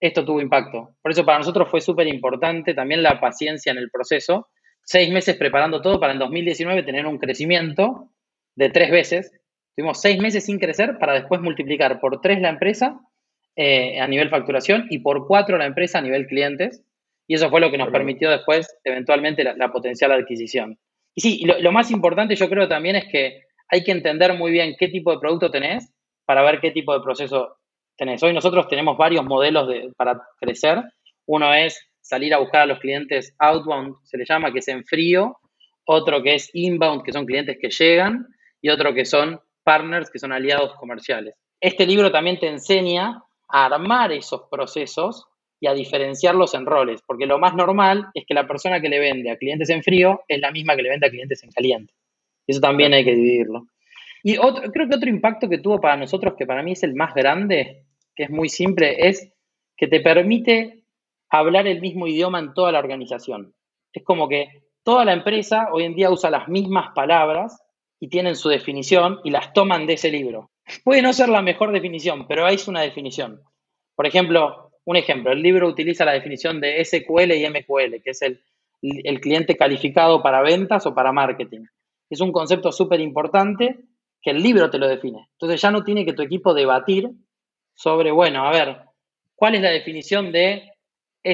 esto 0.00 0.24
tuvo 0.24 0.40
impacto. 0.40 0.96
Por 1.02 1.12
eso 1.12 1.24
para 1.24 1.38
nosotros 1.38 1.68
fue 1.68 1.80
súper 1.80 2.06
importante 2.06 2.74
también 2.74 3.02
la 3.02 3.20
paciencia 3.20 3.72
en 3.72 3.78
el 3.78 3.90
proceso 3.90 4.48
seis 4.86 5.10
meses 5.10 5.36
preparando 5.36 5.82
todo 5.82 5.98
para 6.00 6.12
en 6.12 6.20
2019 6.20 6.84
tener 6.84 7.06
un 7.06 7.18
crecimiento 7.18 8.08
de 8.54 8.70
tres 8.70 8.90
veces. 8.90 9.32
Tuvimos 9.74 10.00
seis 10.00 10.18
meses 10.18 10.46
sin 10.46 10.58
crecer 10.58 10.98
para 10.98 11.14
después 11.14 11.40
multiplicar 11.40 12.00
por 12.00 12.20
tres 12.20 12.40
la 12.40 12.48
empresa 12.48 13.00
eh, 13.56 14.00
a 14.00 14.06
nivel 14.06 14.30
facturación 14.30 14.86
y 14.88 15.00
por 15.00 15.26
cuatro 15.26 15.58
la 15.58 15.66
empresa 15.66 15.98
a 15.98 16.02
nivel 16.02 16.26
clientes. 16.26 16.82
Y 17.26 17.34
eso 17.34 17.50
fue 17.50 17.60
lo 17.60 17.72
que 17.72 17.78
nos 17.78 17.90
permitió 17.90 18.30
después, 18.30 18.78
eventualmente, 18.84 19.42
la, 19.42 19.72
potencial 19.72 20.12
adquisición. 20.12 20.78
Y 21.16 21.20
sí, 21.20 21.44
lo, 21.44 21.72
más 21.72 21.90
importante 21.90 22.36
yo 22.36 22.48
creo 22.48 22.68
también 22.68 22.94
es 22.94 23.06
que 23.10 23.40
hay 23.68 23.82
que 23.82 23.90
entender 23.90 24.34
muy 24.34 24.52
bien 24.52 24.76
qué 24.78 24.86
tipo 24.86 25.10
de 25.10 25.18
producto 25.18 25.50
tenés 25.50 25.92
para 26.24 26.42
ver 26.42 26.60
qué 26.60 26.70
tipo 26.70 26.94
de 26.94 27.02
proceso 27.02 27.56
tenés. 27.96 28.22
Hoy 28.22 28.32
nosotros 28.32 28.68
tenemos 28.68 28.96
varios 28.96 29.24
modelos 29.24 29.68
para 29.96 30.22
crecer. 30.38 30.80
Uno 31.26 31.52
es 31.52 31.80
salir 32.06 32.32
a 32.32 32.38
buscar 32.38 32.62
a 32.62 32.66
los 32.66 32.78
clientes 32.78 33.34
outbound, 33.38 33.96
se 34.04 34.16
le 34.16 34.24
llama, 34.24 34.52
que 34.52 34.60
es 34.60 34.68
en 34.68 34.84
frío, 34.84 35.38
otro 35.86 36.22
que 36.22 36.34
es 36.34 36.50
inbound, 36.52 37.02
que 37.02 37.12
son 37.12 37.26
clientes 37.26 37.58
que 37.60 37.68
llegan, 37.68 38.26
y 38.62 38.68
otro 38.68 38.94
que 38.94 39.04
son 39.04 39.40
partners, 39.64 40.10
que 40.10 40.20
son 40.20 40.32
aliados 40.32 40.74
comerciales. 40.76 41.34
Este 41.60 41.84
libro 41.84 42.12
también 42.12 42.38
te 42.38 42.46
enseña 42.46 43.22
a 43.48 43.66
armar 43.66 44.12
esos 44.12 44.42
procesos 44.48 45.26
y 45.58 45.66
a 45.66 45.74
diferenciarlos 45.74 46.54
en 46.54 46.66
roles, 46.66 47.00
porque 47.04 47.26
lo 47.26 47.38
más 47.38 47.54
normal 47.54 48.06
es 48.14 48.24
que 48.24 48.34
la 48.34 48.46
persona 48.46 48.80
que 48.80 48.88
le 48.88 49.00
vende 49.00 49.30
a 49.30 49.36
clientes 49.36 49.68
en 49.70 49.82
frío 49.82 50.20
es 50.28 50.40
la 50.40 50.52
misma 50.52 50.76
que 50.76 50.82
le 50.82 50.90
vende 50.90 51.08
a 51.08 51.10
clientes 51.10 51.42
en 51.42 51.50
caliente. 51.50 51.92
Eso 52.46 52.60
también 52.60 52.94
hay 52.94 53.04
que 53.04 53.14
dividirlo. 53.14 53.66
Y 54.22 54.38
otro, 54.38 54.70
creo 54.70 54.88
que 54.88 54.96
otro 54.96 55.08
impacto 55.08 55.48
que 55.48 55.58
tuvo 55.58 55.80
para 55.80 55.96
nosotros, 55.96 56.34
que 56.38 56.46
para 56.46 56.62
mí 56.62 56.72
es 56.72 56.82
el 56.84 56.94
más 56.94 57.14
grande, 57.14 57.84
que 58.14 58.24
es 58.24 58.30
muy 58.30 58.48
simple, 58.48 59.08
es 59.08 59.32
que 59.76 59.88
te 59.88 60.00
permite 60.00 60.85
hablar 61.30 61.66
el 61.66 61.80
mismo 61.80 62.06
idioma 62.06 62.38
en 62.38 62.54
toda 62.54 62.72
la 62.72 62.78
organización. 62.78 63.54
Es 63.92 64.04
como 64.04 64.28
que 64.28 64.64
toda 64.82 65.04
la 65.04 65.12
empresa 65.12 65.68
hoy 65.72 65.84
en 65.84 65.94
día 65.94 66.10
usa 66.10 66.30
las 66.30 66.48
mismas 66.48 66.92
palabras 66.94 67.62
y 67.98 68.08
tienen 68.08 68.36
su 68.36 68.48
definición 68.48 69.20
y 69.24 69.30
las 69.30 69.52
toman 69.52 69.86
de 69.86 69.94
ese 69.94 70.10
libro. 70.10 70.50
Puede 70.84 71.02
no 71.02 71.12
ser 71.12 71.28
la 71.28 71.42
mejor 71.42 71.72
definición, 71.72 72.26
pero 72.26 72.46
es 72.48 72.68
una 72.68 72.82
definición. 72.82 73.40
Por 73.94 74.06
ejemplo, 74.06 74.70
un 74.84 74.96
ejemplo, 74.96 75.32
el 75.32 75.42
libro 75.42 75.68
utiliza 75.68 76.04
la 76.04 76.12
definición 76.12 76.60
de 76.60 76.84
SQL 76.84 77.32
y 77.32 77.48
MQL, 77.48 78.02
que 78.02 78.10
es 78.10 78.22
el, 78.22 78.42
el 78.82 79.20
cliente 79.20 79.56
calificado 79.56 80.22
para 80.22 80.42
ventas 80.42 80.86
o 80.86 80.94
para 80.94 81.12
marketing. 81.12 81.64
Es 82.10 82.20
un 82.20 82.32
concepto 82.32 82.70
súper 82.70 83.00
importante 83.00 83.80
que 84.22 84.30
el 84.30 84.42
libro 84.42 84.70
te 84.70 84.78
lo 84.78 84.86
define. 84.86 85.28
Entonces 85.32 85.60
ya 85.60 85.70
no 85.70 85.82
tiene 85.82 86.04
que 86.04 86.12
tu 86.12 86.22
equipo 86.22 86.54
debatir 86.54 87.10
sobre, 87.74 88.10
bueno, 88.10 88.46
a 88.46 88.50
ver, 88.50 88.78
¿cuál 89.34 89.54
es 89.54 89.62
la 89.62 89.70
definición 89.70 90.32
de 90.32 90.72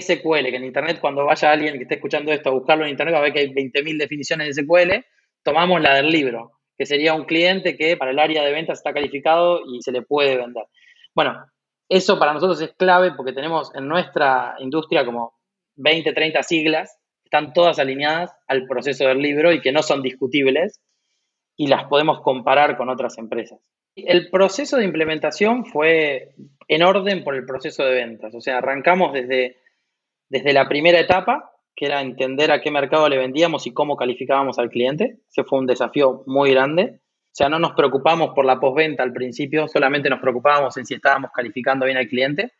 SQL? 0.00 0.50
Que 0.50 0.56
en 0.56 0.64
Internet, 0.64 0.98
cuando 1.00 1.24
vaya 1.24 1.52
alguien 1.52 1.74
que 1.74 1.82
esté 1.82 1.94
escuchando 1.96 2.32
esto 2.32 2.50
a 2.50 2.52
buscarlo 2.52 2.84
en 2.84 2.90
Internet, 2.90 3.14
va 3.14 3.18
a 3.18 3.22
ver 3.22 3.32
que 3.32 3.40
hay 3.40 3.48
20.000 3.48 3.98
definiciones 3.98 4.54
de 4.54 4.62
SQL. 4.62 5.04
Tomamos 5.42 5.80
la 5.80 5.94
del 5.94 6.10
libro, 6.10 6.52
que 6.78 6.86
sería 6.86 7.14
un 7.14 7.24
cliente 7.24 7.76
que 7.76 7.96
para 7.96 8.10
el 8.10 8.18
área 8.18 8.42
de 8.42 8.52
ventas 8.52 8.78
está 8.78 8.92
calificado 8.92 9.60
y 9.66 9.82
se 9.82 9.92
le 9.92 10.02
puede 10.02 10.36
vender. 10.36 10.64
Bueno, 11.14 11.44
eso 11.88 12.18
para 12.18 12.32
nosotros 12.32 12.60
es 12.62 12.72
clave 12.72 13.12
porque 13.12 13.32
tenemos 13.32 13.74
en 13.74 13.86
nuestra 13.86 14.54
industria 14.60 15.04
como 15.04 15.34
20, 15.76 16.12
30 16.12 16.42
siglas, 16.42 16.98
están 17.24 17.52
todas 17.52 17.78
alineadas 17.78 18.34
al 18.46 18.66
proceso 18.66 19.06
del 19.08 19.18
libro 19.18 19.52
y 19.52 19.60
que 19.60 19.72
no 19.72 19.82
son 19.82 20.02
discutibles 20.02 20.80
y 21.56 21.66
las 21.66 21.84
podemos 21.84 22.20
comparar 22.22 22.76
con 22.76 22.88
otras 22.88 23.18
empresas. 23.18 23.60
El 23.94 24.30
proceso 24.30 24.78
de 24.78 24.84
implementación 24.84 25.66
fue 25.66 26.34
en 26.66 26.82
orden 26.82 27.24
por 27.24 27.34
el 27.34 27.44
proceso 27.44 27.84
de 27.84 27.94
ventas, 27.94 28.34
o 28.34 28.40
sea, 28.40 28.58
arrancamos 28.58 29.12
desde, 29.12 29.58
desde 30.32 30.54
la 30.54 30.66
primera 30.66 30.98
etapa, 30.98 31.52
que 31.76 31.84
era 31.84 32.00
entender 32.00 32.52
a 32.52 32.62
qué 32.62 32.70
mercado 32.70 33.06
le 33.10 33.18
vendíamos 33.18 33.66
y 33.66 33.74
cómo 33.74 33.98
calificábamos 33.98 34.58
al 34.58 34.70
cliente. 34.70 35.18
Ese 35.28 35.44
fue 35.44 35.58
un 35.58 35.66
desafío 35.66 36.22
muy 36.24 36.52
grande. 36.52 37.00
O 37.04 37.34
sea, 37.34 37.50
no 37.50 37.58
nos 37.58 37.72
preocupamos 37.72 38.30
por 38.34 38.46
la 38.46 38.58
postventa 38.58 39.02
al 39.02 39.12
principio, 39.12 39.68
solamente 39.68 40.08
nos 40.08 40.20
preocupábamos 40.20 40.74
en 40.78 40.86
si 40.86 40.94
estábamos 40.94 41.32
calificando 41.34 41.84
bien 41.84 41.98
al 41.98 42.08
cliente. 42.08 42.52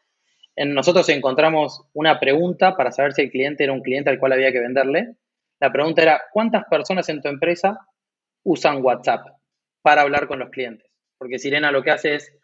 En 0.55 0.75
nosotros 0.75 1.09
encontramos 1.09 1.87
una 1.95 2.21
pregunta 2.21 2.77
para 2.77 2.93
saber 2.93 3.15
si 3.15 3.23
el 3.23 3.31
cliente 3.31 3.65
era 3.65 3.73
un 3.73 3.81
cliente 3.81 4.11
al 4.11 4.19
cual 4.19 4.33
había 4.33 4.53
que 4.53 4.61
venderle. 4.61 5.15
La 5.59 5.73
pregunta 5.73 6.03
era, 6.03 6.21
¿cuántas 6.31 6.65
personas 6.67 7.09
en 7.09 7.23
tu 7.23 7.29
empresa 7.29 7.79
usan 8.45 8.85
WhatsApp 8.85 9.27
para 9.81 10.03
hablar 10.03 10.29
con 10.29 10.41
los 10.41 10.51
clientes? 10.51 10.91
Porque 11.17 11.39
Sirena 11.39 11.73
lo 11.73 11.83
que 11.83 11.93
hace 11.93 12.17
es 12.17 12.37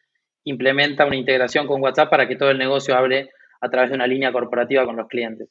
implementa 0.44 1.04
una 1.04 1.16
integración 1.16 1.66
con 1.66 1.82
WhatsApp 1.82 2.08
para 2.08 2.26
que 2.26 2.36
todo 2.36 2.50
el 2.50 2.56
negocio 2.56 2.96
hable 2.96 3.28
a 3.60 3.68
través 3.68 3.90
de 3.90 3.96
una 3.96 4.06
línea 4.06 4.32
corporativa 4.32 4.84
con 4.84 4.96
los 4.96 5.08
clientes. 5.08 5.48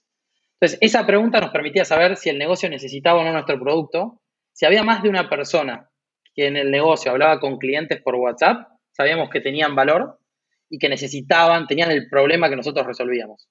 Entonces, 0.59 0.79
esa 0.81 1.05
pregunta 1.05 1.39
nos 1.39 1.51
permitía 1.51 1.85
saber 1.85 2.17
si 2.17 2.29
el 2.29 2.37
negocio 2.37 2.69
necesitaba 2.69 3.21
o 3.21 3.23
no 3.23 3.31
nuestro 3.31 3.59
producto. 3.59 4.21
Si 4.53 4.65
había 4.65 4.83
más 4.83 5.03
de 5.03 5.09
una 5.09 5.29
persona 5.29 5.89
que 6.33 6.47
en 6.47 6.57
el 6.57 6.71
negocio 6.71 7.11
hablaba 7.11 7.39
con 7.39 7.57
clientes 7.57 8.01
por 8.01 8.15
WhatsApp, 8.15 8.67
sabíamos 8.91 9.29
que 9.29 9.41
tenían 9.41 9.75
valor 9.75 10.19
y 10.69 10.79
que 10.79 10.89
necesitaban, 10.89 11.67
tenían 11.67 11.91
el 11.91 12.09
problema 12.09 12.49
que 12.49 12.55
nosotros 12.55 12.85
resolvíamos. 12.85 13.47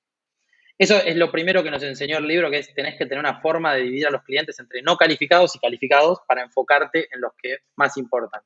Eso 0.78 0.96
es 0.96 1.16
lo 1.16 1.30
primero 1.30 1.62
que 1.62 1.70
nos 1.70 1.82
enseñó 1.82 2.18
el 2.18 2.26
libro, 2.26 2.50
que 2.50 2.58
es 2.58 2.74
tenés 2.74 2.98
que 2.98 3.06
tener 3.06 3.20
una 3.20 3.40
forma 3.40 3.74
de 3.74 3.82
dividir 3.82 4.08
a 4.08 4.10
los 4.10 4.22
clientes 4.22 4.58
entre 4.58 4.82
no 4.82 4.96
calificados 4.96 5.56
y 5.56 5.58
calificados 5.58 6.18
para 6.28 6.42
enfocarte 6.42 7.08
en 7.12 7.20
los 7.20 7.32
que 7.40 7.58
más 7.76 7.96
importan. 7.96 8.42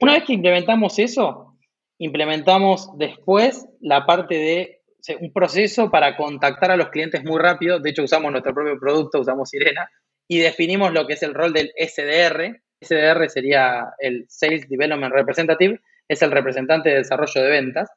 Una 0.00 0.14
vez 0.14 0.24
que 0.24 0.32
implementamos 0.32 0.98
eso, 0.98 1.56
implementamos 1.98 2.90
después 2.98 3.68
la 3.80 4.06
parte 4.06 4.34
de 4.34 4.79
un 5.20 5.32
proceso 5.32 5.90
para 5.90 6.16
contactar 6.16 6.70
a 6.70 6.76
los 6.76 6.90
clientes 6.90 7.24
muy 7.24 7.40
rápido. 7.40 7.78
De 7.78 7.90
hecho, 7.90 8.02
usamos 8.02 8.30
nuestro 8.30 8.54
propio 8.54 8.78
producto, 8.78 9.20
usamos 9.20 9.50
Sirena, 9.50 9.90
y 10.28 10.38
definimos 10.38 10.92
lo 10.92 11.06
que 11.06 11.14
es 11.14 11.22
el 11.22 11.34
rol 11.34 11.52
del 11.52 11.72
SDR. 11.76 12.60
SDR 12.80 13.28
sería 13.28 13.90
el 13.98 14.26
Sales 14.28 14.68
Development 14.68 15.12
Representative, 15.12 15.80
es 16.08 16.22
el 16.22 16.30
representante 16.30 16.90
de 16.90 16.96
desarrollo 16.96 17.42
de 17.42 17.50
ventas, 17.50 17.90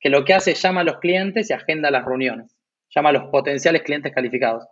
que 0.00 0.10
lo 0.10 0.24
que 0.24 0.34
hace 0.34 0.52
es 0.52 0.62
llama 0.62 0.82
a 0.82 0.84
los 0.84 0.98
clientes 0.98 1.50
y 1.50 1.52
agenda 1.52 1.90
las 1.90 2.04
reuniones, 2.04 2.56
llama 2.94 3.10
a 3.10 3.12
los 3.12 3.30
potenciales 3.30 3.82
clientes 3.82 4.12
calificados. 4.12 4.66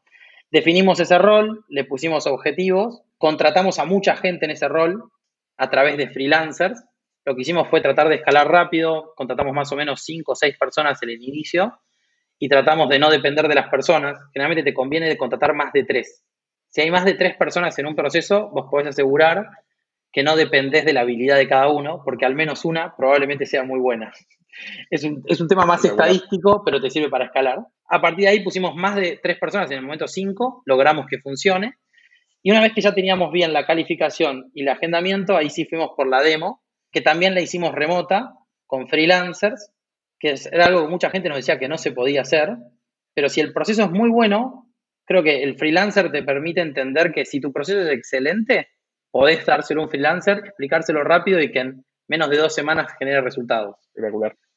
Definimos 0.50 0.98
ese 0.98 1.18
rol, 1.18 1.64
le 1.68 1.84
pusimos 1.84 2.26
objetivos, 2.26 3.02
contratamos 3.18 3.78
a 3.78 3.84
mucha 3.84 4.16
gente 4.16 4.46
en 4.46 4.50
ese 4.50 4.68
rol, 4.68 5.10
a 5.56 5.70
través 5.70 5.96
de 5.96 6.08
freelancers. 6.08 6.82
Lo 7.24 7.34
que 7.34 7.42
hicimos 7.42 7.68
fue 7.68 7.80
tratar 7.80 8.08
de 8.08 8.16
escalar 8.16 8.48
rápido, 8.48 9.12
contratamos 9.14 9.54
más 9.54 9.70
o 9.72 9.76
menos 9.76 10.02
5 10.02 10.32
o 10.32 10.34
6 10.34 10.56
personas 10.58 11.02
en 11.02 11.10
el 11.10 11.22
inicio 11.22 11.80
y 12.38 12.48
tratamos 12.48 12.88
de 12.88 12.98
no 12.98 13.10
depender 13.10 13.46
de 13.48 13.54
las 13.54 13.68
personas. 13.68 14.18
Generalmente 14.32 14.70
te 14.70 14.74
conviene 14.74 15.08
de 15.08 15.18
contratar 15.18 15.54
más 15.54 15.72
de 15.72 15.84
3. 15.84 16.24
Si 16.68 16.80
hay 16.80 16.90
más 16.90 17.04
de 17.04 17.14
3 17.14 17.36
personas 17.36 17.78
en 17.78 17.86
un 17.86 17.94
proceso, 17.94 18.48
vos 18.50 18.66
podés 18.70 18.88
asegurar 18.88 19.46
que 20.12 20.22
no 20.22 20.34
dependés 20.34 20.84
de 20.84 20.92
la 20.92 21.02
habilidad 21.02 21.36
de 21.36 21.48
cada 21.48 21.68
uno, 21.68 22.02
porque 22.04 22.24
al 22.24 22.34
menos 22.34 22.64
una 22.64 22.96
probablemente 22.96 23.46
sea 23.46 23.64
muy 23.64 23.78
buena. 23.78 24.12
Es 24.90 25.04
un, 25.04 25.22
es 25.26 25.40
un 25.40 25.46
tema 25.46 25.64
más 25.64 25.84
estadístico, 25.84 26.62
pero 26.64 26.80
te 26.80 26.90
sirve 26.90 27.08
para 27.08 27.26
escalar. 27.26 27.60
A 27.88 28.00
partir 28.00 28.24
de 28.24 28.30
ahí 28.30 28.42
pusimos 28.42 28.74
más 28.74 28.96
de 28.96 29.18
3 29.22 29.38
personas, 29.38 29.70
en 29.70 29.78
el 29.78 29.84
momento 29.84 30.08
5, 30.08 30.64
logramos 30.66 31.06
que 31.06 31.18
funcione 31.18 31.76
y 32.42 32.50
una 32.50 32.60
vez 32.60 32.72
que 32.72 32.80
ya 32.80 32.94
teníamos 32.94 33.32
bien 33.32 33.52
la 33.52 33.66
calificación 33.66 34.50
y 34.54 34.62
el 34.62 34.68
agendamiento, 34.68 35.36
ahí 35.36 35.50
sí 35.50 35.66
fuimos 35.66 35.90
por 35.96 36.08
la 36.08 36.22
demo, 36.22 36.62
que 36.90 37.00
también 37.00 37.34
la 37.34 37.40
hicimos 37.40 37.74
remota 37.74 38.34
con 38.66 38.88
freelancers, 38.88 39.72
que 40.18 40.34
era 40.52 40.66
algo 40.66 40.84
que 40.84 40.90
mucha 40.90 41.10
gente 41.10 41.28
nos 41.28 41.38
decía 41.38 41.58
que 41.58 41.68
no 41.68 41.78
se 41.78 41.92
podía 41.92 42.22
hacer, 42.22 42.56
pero 43.14 43.28
si 43.28 43.40
el 43.40 43.52
proceso 43.52 43.84
es 43.84 43.90
muy 43.90 44.10
bueno, 44.10 44.72
creo 45.04 45.22
que 45.22 45.42
el 45.42 45.56
freelancer 45.56 46.12
te 46.12 46.22
permite 46.22 46.60
entender 46.60 47.12
que 47.12 47.24
si 47.24 47.40
tu 47.40 47.52
proceso 47.52 47.80
es 47.80 47.90
excelente, 47.90 48.68
podés 49.10 49.44
dárselo 49.44 49.80
a 49.80 49.84
un 49.84 49.90
freelancer, 49.90 50.38
explicárselo 50.38 51.02
rápido 51.02 51.40
y 51.40 51.50
que 51.50 51.60
en 51.60 51.84
menos 52.06 52.30
de 52.30 52.36
dos 52.36 52.54
semanas 52.54 52.92
genere 52.98 53.20
resultados. 53.20 53.76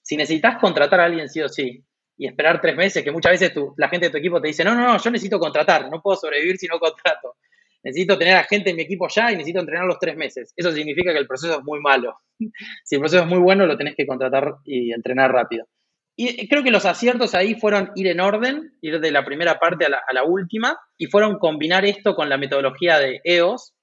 Si 0.02 0.18
necesitas 0.18 0.60
contratar 0.60 1.00
a 1.00 1.06
alguien 1.06 1.30
sí 1.30 1.42
o 1.42 1.50
sí 1.50 1.84
y 2.18 2.28
esperar 2.28 2.62
tres 2.62 2.76
meses, 2.76 3.04
que 3.04 3.12
muchas 3.12 3.32
veces 3.32 3.54
la 3.78 3.90
gente 3.90 4.08
de 4.08 4.12
tu 4.12 4.18
equipo 4.18 4.42
te 4.42 4.50
dice, 4.50 4.64
no, 4.64 4.76
no, 4.76 4.86
no, 4.86 4.98
yo 4.98 5.10
necesito 5.10 5.40
contratar, 5.40 5.90
no 5.90 6.02
puedo 6.02 6.18
sobrevivir 6.18 6.58
si 6.58 6.68
no 6.68 6.80
contrato 6.80 7.36
necesito 7.84 8.18
tener 8.18 8.36
a 8.38 8.44
gente 8.44 8.70
en 8.70 8.78
mi 8.78 8.84
equipo 8.84 9.08
ya 9.10 9.32
y 9.32 9.36
necesito 9.36 9.60
entrenar 9.60 9.86
los 9.86 10.00
tres 10.00 10.16
meses. 10.16 10.54
Eso 10.56 10.72
significa 10.72 11.12
que 11.12 11.20
el 11.20 11.28
proceso 11.28 11.60
es 11.60 11.64
muy 11.64 11.80
malo. 11.80 12.18
si 12.84 12.96
el 12.96 13.02
proceso 13.02 13.24
es 13.24 13.30
muy 13.30 13.40
bueno, 13.40 13.66
lo 13.66 13.78
tenés 13.78 13.96
que 13.96 14.08
contratar 14.08 14.56
y 14.64 14.94
entrenar 14.94 15.32
rápido. 15.32 15.68
Y 16.16 16.48
creo 16.48 16.64
que 16.64 16.70
los 16.70 16.86
aciertos 16.86 17.34
ahí 17.34 17.56
fueron 17.56 17.92
ir 17.96 18.08
en 18.08 18.20
orden, 18.20 18.78
ir 18.82 19.00
de 19.00 19.12
la 19.12 19.26
primera 19.26 19.58
parte 19.58 19.86
a 19.86 19.90
la, 19.90 20.24
última, 20.24 20.78
y 20.96 21.08
fueron 21.08 21.40
combinar 21.40 21.86
esto 21.86 22.16
con 22.16 22.30
la 22.30 22.38
metodología 22.38 23.00
de 23.00 23.20
EOS, 23.24 23.74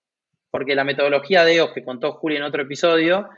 porque 0.49 0.77
la 0.77 0.85
metodología 0.85 1.45
de 1.45 1.57
EOS 1.57 1.73
que 1.73 1.85
contó 1.85 2.13
Juli 2.13 2.37
en 2.37 2.45
otro 2.45 2.63
episodio, 2.63 3.29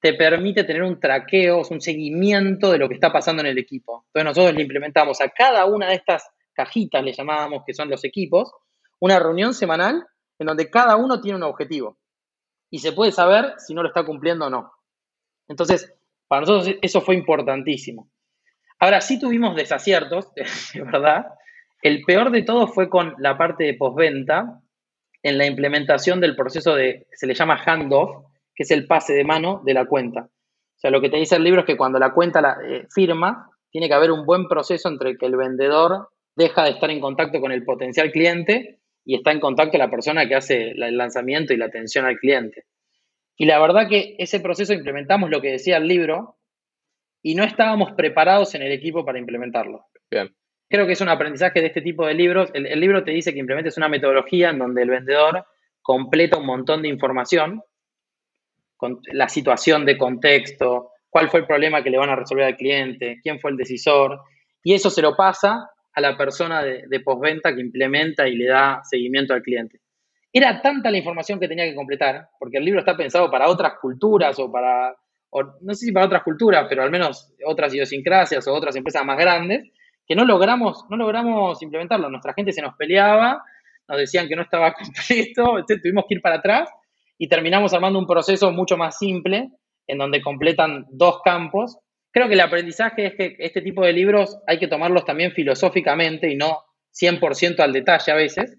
te 0.00 0.14
permite 0.14 0.64
tener 0.64 0.82
un 0.82 0.98
traqueo, 0.98 1.60
un 1.68 1.80
seguimiento 1.80 2.72
de 2.72 2.78
lo 2.78 2.88
que 2.88 2.94
está 2.94 3.12
pasando 3.12 3.42
en 3.42 3.48
el 3.48 3.58
equipo. 3.58 4.06
Entonces 4.06 4.24
nosotros 4.24 4.56
le 4.56 4.62
implementamos 4.62 5.20
a 5.20 5.28
cada 5.28 5.66
una 5.66 5.88
de 5.88 5.96
estas 5.96 6.30
cajitas, 6.54 7.04
le 7.04 7.12
llamábamos 7.12 7.64
que 7.66 7.74
son 7.74 7.90
los 7.90 8.02
equipos, 8.04 8.50
una 9.00 9.18
reunión 9.18 9.54
semanal 9.54 10.06
en 10.38 10.46
donde 10.46 10.70
cada 10.70 10.96
uno 10.96 11.20
tiene 11.20 11.36
un 11.36 11.42
objetivo 11.44 11.98
y 12.70 12.78
se 12.80 12.92
puede 12.92 13.12
saber 13.12 13.54
si 13.58 13.74
no 13.74 13.82
lo 13.82 13.88
está 13.88 14.04
cumpliendo 14.04 14.46
o 14.46 14.50
no. 14.50 14.72
Entonces, 15.48 15.94
para 16.28 16.42
nosotros 16.42 16.76
eso 16.82 17.00
fue 17.00 17.14
importantísimo. 17.14 18.10
Ahora, 18.78 19.00
sí 19.00 19.18
tuvimos 19.18 19.56
desaciertos, 19.56 20.28
es 20.36 20.72
verdad. 20.74 21.26
El 21.82 22.02
peor 22.04 22.30
de 22.30 22.42
todo 22.42 22.66
fue 22.66 22.88
con 22.88 23.14
la 23.18 23.38
parte 23.38 23.64
de 23.64 23.74
postventa, 23.74 24.60
en 25.22 25.38
la 25.38 25.46
implementación 25.46 26.20
del 26.20 26.36
proceso 26.36 26.74
de, 26.74 27.06
se 27.12 27.26
le 27.26 27.34
llama 27.34 27.60
handoff, 27.64 28.26
que 28.54 28.62
es 28.62 28.70
el 28.70 28.86
pase 28.86 29.14
de 29.14 29.24
mano 29.24 29.62
de 29.64 29.74
la 29.74 29.86
cuenta. 29.86 30.22
O 30.22 30.80
sea, 30.80 30.90
lo 30.90 31.00
que 31.00 31.10
te 31.10 31.16
dice 31.16 31.36
el 31.36 31.44
libro 31.44 31.60
es 31.60 31.66
que 31.66 31.76
cuando 31.76 31.98
la 31.98 32.12
cuenta 32.12 32.40
la 32.40 32.56
eh, 32.64 32.86
firma, 32.94 33.50
tiene 33.70 33.88
que 33.88 33.94
haber 33.94 34.12
un 34.12 34.24
buen 34.24 34.46
proceso 34.46 34.88
entre 34.88 35.16
que 35.16 35.26
el 35.26 35.36
vendedor 35.36 36.08
deja 36.36 36.64
de 36.64 36.70
estar 36.70 36.90
en 36.90 37.00
contacto 37.00 37.40
con 37.40 37.50
el 37.50 37.64
potencial 37.64 38.12
cliente 38.12 38.78
y 39.08 39.14
está 39.14 39.32
en 39.32 39.40
contacto 39.40 39.78
la 39.78 39.88
persona 39.88 40.28
que 40.28 40.34
hace 40.34 40.72
el 40.72 40.98
lanzamiento 40.98 41.54
y 41.54 41.56
la 41.56 41.64
atención 41.64 42.04
al 42.04 42.18
cliente. 42.18 42.66
Y 43.38 43.46
la 43.46 43.58
verdad 43.58 43.88
que 43.88 44.16
ese 44.18 44.38
proceso 44.38 44.74
implementamos 44.74 45.30
lo 45.30 45.40
que 45.40 45.52
decía 45.52 45.78
el 45.78 45.88
libro 45.88 46.36
y 47.22 47.34
no 47.34 47.42
estábamos 47.42 47.92
preparados 47.92 48.54
en 48.54 48.60
el 48.60 48.70
equipo 48.70 49.06
para 49.06 49.18
implementarlo. 49.18 49.86
Bien. 50.10 50.36
Creo 50.68 50.86
que 50.86 50.92
es 50.92 51.00
un 51.00 51.08
aprendizaje 51.08 51.62
de 51.62 51.68
este 51.68 51.80
tipo 51.80 52.04
de 52.04 52.12
libros. 52.12 52.50
El, 52.52 52.66
el 52.66 52.78
libro 52.78 53.02
te 53.02 53.12
dice 53.12 53.32
que 53.32 53.38
implementes 53.38 53.78
una 53.78 53.88
metodología 53.88 54.50
en 54.50 54.58
donde 54.58 54.82
el 54.82 54.90
vendedor 54.90 55.46
completa 55.80 56.36
un 56.36 56.44
montón 56.44 56.82
de 56.82 56.88
información, 56.88 57.62
con 58.76 59.00
la 59.10 59.30
situación 59.30 59.86
de 59.86 59.96
contexto, 59.96 60.90
cuál 61.08 61.30
fue 61.30 61.40
el 61.40 61.46
problema 61.46 61.82
que 61.82 61.88
le 61.88 61.96
van 61.96 62.10
a 62.10 62.16
resolver 62.16 62.44
al 62.44 62.56
cliente, 62.56 63.20
quién 63.22 63.40
fue 63.40 63.52
el 63.52 63.56
decisor, 63.56 64.20
y 64.62 64.74
eso 64.74 64.90
se 64.90 65.00
lo 65.00 65.16
pasa 65.16 65.70
a 65.98 66.00
la 66.00 66.16
persona 66.16 66.62
de, 66.62 67.00
postventa 67.00 67.52
que 67.52 67.60
implementa 67.60 68.28
y 68.28 68.36
le 68.36 68.46
da 68.46 68.80
seguimiento 68.84 69.34
al 69.34 69.42
cliente. 69.42 69.80
Era 70.32 70.62
tanta 70.62 70.92
la 70.92 70.98
información 70.98 71.40
que 71.40 71.48
tenía 71.48 71.64
que 71.64 71.74
completar, 71.74 72.28
porque 72.38 72.58
el 72.58 72.64
libro 72.64 72.78
está 72.80 72.96
pensado 72.96 73.28
para 73.28 73.48
otras 73.48 73.72
culturas 73.80 74.38
o 74.38 74.50
para, 74.52 74.94
no 75.60 75.74
sé 75.74 75.86
si 75.86 75.92
para 75.92 76.06
otras 76.06 76.22
culturas, 76.22 76.66
pero 76.68 76.84
al 76.84 76.90
menos 76.92 77.34
otras 77.44 77.74
idiosincrasias 77.74 78.46
o 78.46 78.54
otras 78.54 78.76
empresas 78.76 79.04
más 79.04 79.18
grandes, 79.18 79.72
que 80.06 80.14
no 80.14 80.24
logramos, 80.24 80.84
no 80.88 80.96
logramos 80.96 81.60
implementarlo. 81.62 82.08
Nuestra 82.08 82.32
gente 82.32 82.52
se 82.52 82.62
nos 82.62 82.76
peleaba, 82.76 83.42
nos 83.88 83.98
decían 83.98 84.28
que 84.28 84.36
no 84.36 84.42
estaba 84.42 84.72
completo, 84.78 85.64
tuvimos 85.82 86.04
que 86.08 86.14
ir 86.14 86.22
para 86.22 86.36
atrás 86.36 86.70
y 87.18 87.28
terminamos 87.28 87.74
armando 87.74 87.98
un 87.98 88.06
proceso 88.06 88.52
mucho 88.52 88.76
más 88.76 88.96
simple 88.98 89.50
en 89.88 89.98
donde 89.98 90.22
completan 90.22 90.86
dos 90.90 91.22
campos. 91.24 91.76
Creo 92.10 92.28
que 92.28 92.34
el 92.34 92.40
aprendizaje 92.40 93.06
es 93.06 93.14
que 93.14 93.36
este 93.38 93.62
tipo 93.62 93.84
de 93.84 93.92
libros 93.92 94.38
hay 94.46 94.58
que 94.58 94.68
tomarlos 94.68 95.04
también 95.04 95.32
filosóficamente 95.32 96.30
y 96.30 96.36
no 96.36 96.58
100% 96.92 97.60
al 97.60 97.72
detalle 97.72 98.12
a 98.12 98.16
veces, 98.16 98.58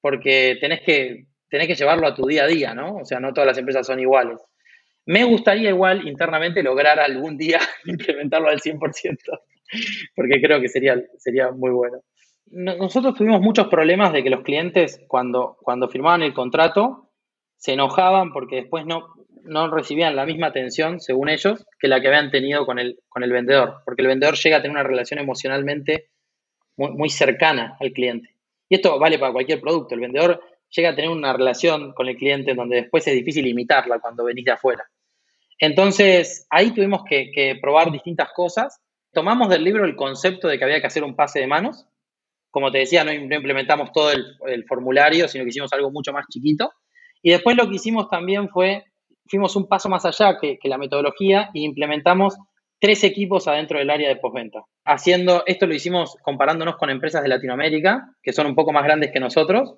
porque 0.00 0.56
tenés 0.60 0.80
que, 0.82 1.26
tenés 1.48 1.66
que 1.66 1.74
llevarlo 1.74 2.06
a 2.06 2.14
tu 2.14 2.26
día 2.26 2.44
a 2.44 2.46
día, 2.46 2.74
¿no? 2.74 2.96
O 2.96 3.04
sea, 3.04 3.20
no 3.20 3.32
todas 3.32 3.48
las 3.48 3.58
empresas 3.58 3.86
son 3.86 4.00
iguales. 4.00 4.40
Me 5.06 5.24
gustaría 5.24 5.70
igual 5.70 6.06
internamente 6.06 6.62
lograr 6.62 7.00
algún 7.00 7.36
día 7.36 7.58
implementarlo 7.84 8.48
al 8.48 8.60
100%, 8.60 9.16
porque 10.14 10.40
creo 10.40 10.60
que 10.60 10.68
sería, 10.68 10.96
sería 11.18 11.50
muy 11.50 11.70
bueno. 11.70 12.00
Nosotros 12.52 13.14
tuvimos 13.14 13.40
muchos 13.40 13.68
problemas 13.68 14.12
de 14.12 14.24
que 14.24 14.30
los 14.30 14.42
clientes 14.42 15.00
cuando, 15.06 15.56
cuando 15.62 15.88
firmaban 15.88 16.22
el 16.22 16.34
contrato 16.34 17.12
se 17.56 17.74
enojaban 17.74 18.32
porque 18.32 18.56
después 18.56 18.86
no, 18.86 19.06
no 19.44 19.70
recibían 19.70 20.16
la 20.16 20.26
misma 20.26 20.48
atención, 20.48 21.00
según 21.00 21.28
ellos, 21.28 21.66
que 21.78 21.88
la 21.88 22.00
que 22.00 22.08
habían 22.08 22.30
tenido 22.30 22.66
con 22.66 22.78
el, 22.78 22.98
con 23.08 23.22
el 23.22 23.32
vendedor, 23.32 23.82
porque 23.84 24.02
el 24.02 24.08
vendedor 24.08 24.36
llega 24.36 24.58
a 24.58 24.62
tener 24.62 24.76
una 24.76 24.82
relación 24.82 25.20
emocionalmente 25.20 26.10
muy, 26.76 27.10
cercana 27.10 27.76
al 27.78 27.92
cliente. 27.92 28.34
Y 28.68 28.76
esto 28.76 28.98
vale 28.98 29.18
para 29.18 29.32
cualquier 29.32 29.60
producto. 29.60 29.94
El 29.94 30.00
vendedor 30.00 30.40
llega 30.70 30.90
a 30.90 30.94
tener 30.94 31.10
una 31.10 31.32
relación 31.32 31.92
con 31.92 32.08
el 32.08 32.16
cliente 32.16 32.54
donde 32.54 32.76
después 32.76 33.06
es 33.06 33.14
difícil 33.14 33.46
imitarla 33.46 33.98
cuando 33.98 34.24
venís 34.24 34.44
de 34.44 34.52
afuera. 34.52 34.84
Entonces, 35.58 36.46
ahí 36.48 36.70
tuvimos 36.72 37.02
que, 37.04 37.58
probar 37.60 37.92
distintas 37.92 38.30
cosas. 38.32 38.80
Tomamos 39.12 39.48
del 39.50 39.64
libro 39.64 39.84
el 39.84 39.96
concepto 39.96 40.48
de 40.48 40.58
que 40.58 40.64
había 40.64 40.80
que 40.80 40.86
hacer 40.86 41.04
un 41.04 41.16
pase 41.16 41.40
de 41.40 41.46
manos. 41.46 41.86
Como 42.50 42.70
te 42.70 42.78
decía, 42.78 43.04
no, 43.04 43.12
implementamos 43.12 43.92
todo 43.92 44.12
el, 44.12 44.24
el, 44.46 44.64
formulario, 44.64 45.28
sino 45.28 45.44
que 45.44 45.50
hicimos 45.50 45.72
algo 45.72 45.90
mucho 45.90 46.12
más 46.12 46.26
chiquito. 46.28 46.72
Y 47.22 47.30
después 47.30 47.56
lo 47.56 47.68
que 47.68 47.76
hicimos 47.76 48.08
también 48.08 48.48
fue 48.48 48.84
fuimos 49.30 49.54
un 49.54 49.68
paso 49.68 49.88
más 49.88 50.04
allá 50.04 50.38
que, 50.40 50.58
la 50.64 50.76
metodología 50.76 51.50
e 51.54 51.60
implementamos 51.60 52.36
tres 52.80 53.04
equipos 53.04 53.46
adentro 53.46 53.78
del 53.78 53.90
área 53.90 54.08
de 54.08 54.16
postventa. 54.16 54.64
Haciendo, 54.84 55.44
esto 55.46 55.66
lo 55.66 55.74
hicimos 55.74 56.16
comparándonos 56.22 56.76
con 56.76 56.90
empresas 56.90 57.22
de 57.22 57.28
Latinoamérica, 57.28 58.12
que 58.22 58.32
son 58.32 58.46
un 58.46 58.54
poco 58.54 58.72
más 58.72 58.84
grandes 58.84 59.12
que 59.12 59.20
nosotros, 59.20 59.74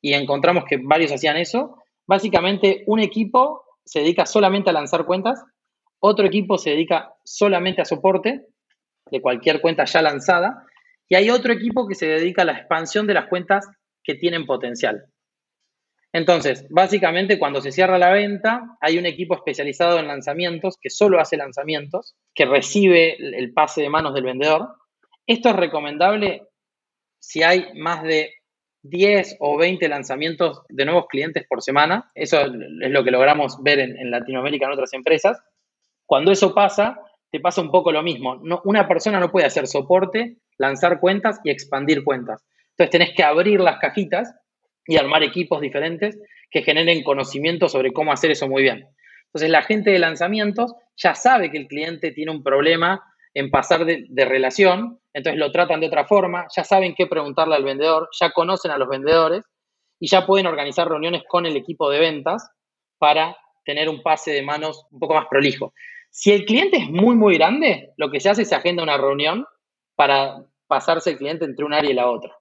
y 0.00 0.14
encontramos 0.14 0.64
que 0.68 0.78
varios 0.82 1.10
hacían 1.10 1.36
eso. 1.36 1.82
Básicamente, 2.06 2.84
un 2.86 3.00
equipo 3.00 3.62
se 3.84 4.00
dedica 4.00 4.26
solamente 4.26 4.70
a 4.70 4.74
lanzar 4.74 5.06
cuentas, 5.06 5.42
otro 5.98 6.26
equipo 6.26 6.58
se 6.58 6.70
dedica 6.70 7.14
solamente 7.24 7.82
a 7.82 7.86
soporte 7.86 8.46
de 9.10 9.20
cualquier 9.20 9.60
cuenta 9.60 9.84
ya 9.84 10.02
lanzada, 10.02 10.66
y 11.08 11.16
hay 11.16 11.30
otro 11.30 11.52
equipo 11.52 11.88
que 11.88 11.94
se 11.94 12.06
dedica 12.06 12.42
a 12.42 12.44
la 12.44 12.52
expansión 12.52 13.06
de 13.06 13.14
las 13.14 13.26
cuentas 13.26 13.66
que 14.02 14.14
tienen 14.14 14.46
potencial. 14.46 15.06
Entonces, 16.14 16.64
básicamente 16.70 17.40
cuando 17.40 17.60
se 17.60 17.72
cierra 17.72 17.98
la 17.98 18.12
venta, 18.12 18.76
hay 18.80 18.98
un 18.98 19.04
equipo 19.04 19.34
especializado 19.34 19.98
en 19.98 20.06
lanzamientos 20.06 20.78
que 20.80 20.88
solo 20.88 21.18
hace 21.20 21.36
lanzamientos, 21.36 22.14
que 22.32 22.44
recibe 22.44 23.16
el 23.18 23.52
pase 23.52 23.82
de 23.82 23.90
manos 23.90 24.14
del 24.14 24.22
vendedor. 24.22 24.76
Esto 25.26 25.48
es 25.48 25.56
recomendable 25.56 26.42
si 27.18 27.42
hay 27.42 27.66
más 27.74 28.04
de 28.04 28.32
10 28.82 29.38
o 29.40 29.58
20 29.58 29.88
lanzamientos 29.88 30.62
de 30.68 30.84
nuevos 30.84 31.06
clientes 31.08 31.46
por 31.48 31.62
semana. 31.62 32.08
Eso 32.14 32.42
es 32.42 32.52
lo 32.52 33.02
que 33.02 33.10
logramos 33.10 33.60
ver 33.60 33.80
en, 33.80 34.08
Latinoamérica 34.12 34.66
en 34.66 34.72
otras 34.72 34.92
empresas. 34.92 35.42
Cuando 36.06 36.30
eso 36.30 36.54
pasa, 36.54 37.00
te 37.32 37.40
pasa 37.40 37.60
un 37.60 37.72
poco 37.72 37.90
lo 37.90 38.04
mismo. 38.04 38.40
una 38.62 38.86
persona 38.86 39.18
no 39.18 39.32
puede 39.32 39.46
hacer 39.46 39.66
soporte, 39.66 40.36
lanzar 40.58 41.00
cuentas 41.00 41.40
y 41.42 41.50
expandir 41.50 42.04
cuentas. 42.04 42.46
Entonces 42.70 42.90
tenés 42.90 43.16
que 43.16 43.24
abrir 43.24 43.58
las 43.58 43.80
cajitas 43.80 44.32
y 44.86 44.96
armar 44.96 45.22
equipos 45.22 45.60
diferentes 45.60 46.18
que 46.50 46.62
generen 46.62 47.02
conocimiento 47.02 47.68
sobre 47.68 47.92
cómo 47.92 48.12
hacer 48.12 48.30
eso 48.30 48.48
muy 48.48 48.62
bien. 48.62 48.86
Entonces, 49.26 49.50
la 49.50 49.62
gente 49.62 49.90
de 49.90 49.98
lanzamientos 49.98 50.74
ya 50.96 51.14
sabe 51.14 51.50
que 51.50 51.58
el 51.58 51.66
cliente 51.66 52.12
tiene 52.12 52.30
un 52.30 52.42
problema 52.42 53.02
en 53.34 53.50
pasar 53.50 53.84
de, 53.84 54.24
relación, 54.24 55.00
entonces 55.12 55.40
lo 55.40 55.50
tratan 55.50 55.80
de 55.80 55.88
otra 55.88 56.06
forma, 56.06 56.46
ya 56.54 56.62
saben 56.62 56.94
qué 56.96 57.08
preguntarle 57.08 57.56
al 57.56 57.64
vendedor, 57.64 58.08
ya 58.18 58.30
conocen 58.30 58.70
a 58.70 58.78
los 58.78 58.88
vendedores 58.88 59.44
y 59.98 60.06
ya 60.06 60.24
pueden 60.24 60.46
organizar 60.46 60.88
reuniones 60.88 61.22
con 61.28 61.44
el 61.44 61.56
equipo 61.56 61.90
de 61.90 61.98
ventas 61.98 62.48
para 62.98 63.36
tener 63.64 63.88
un 63.88 64.02
pase 64.02 64.30
de 64.30 64.42
manos 64.42 64.86
un 64.92 65.00
poco 65.00 65.14
más 65.14 65.26
prolijo. 65.28 65.74
Si 66.10 66.30
el 66.30 66.44
cliente 66.44 66.76
es 66.76 66.88
muy, 66.88 67.16
muy 67.16 67.36
grande, 67.36 67.90
lo 67.96 68.08
que 68.12 68.20
se 68.20 68.28
hace 68.30 68.42
es 68.42 68.48
se 68.48 68.54
agenda 68.54 68.84
una 68.84 68.98
reunión 68.98 69.44
para 69.96 70.44
pasarse 70.68 71.10
el 71.10 71.18
cliente 71.18 71.44
entre 71.44 71.64
un 71.64 71.74
área 71.74 71.90
y 71.90 71.94
la 71.94 72.08
otra. 72.08 72.36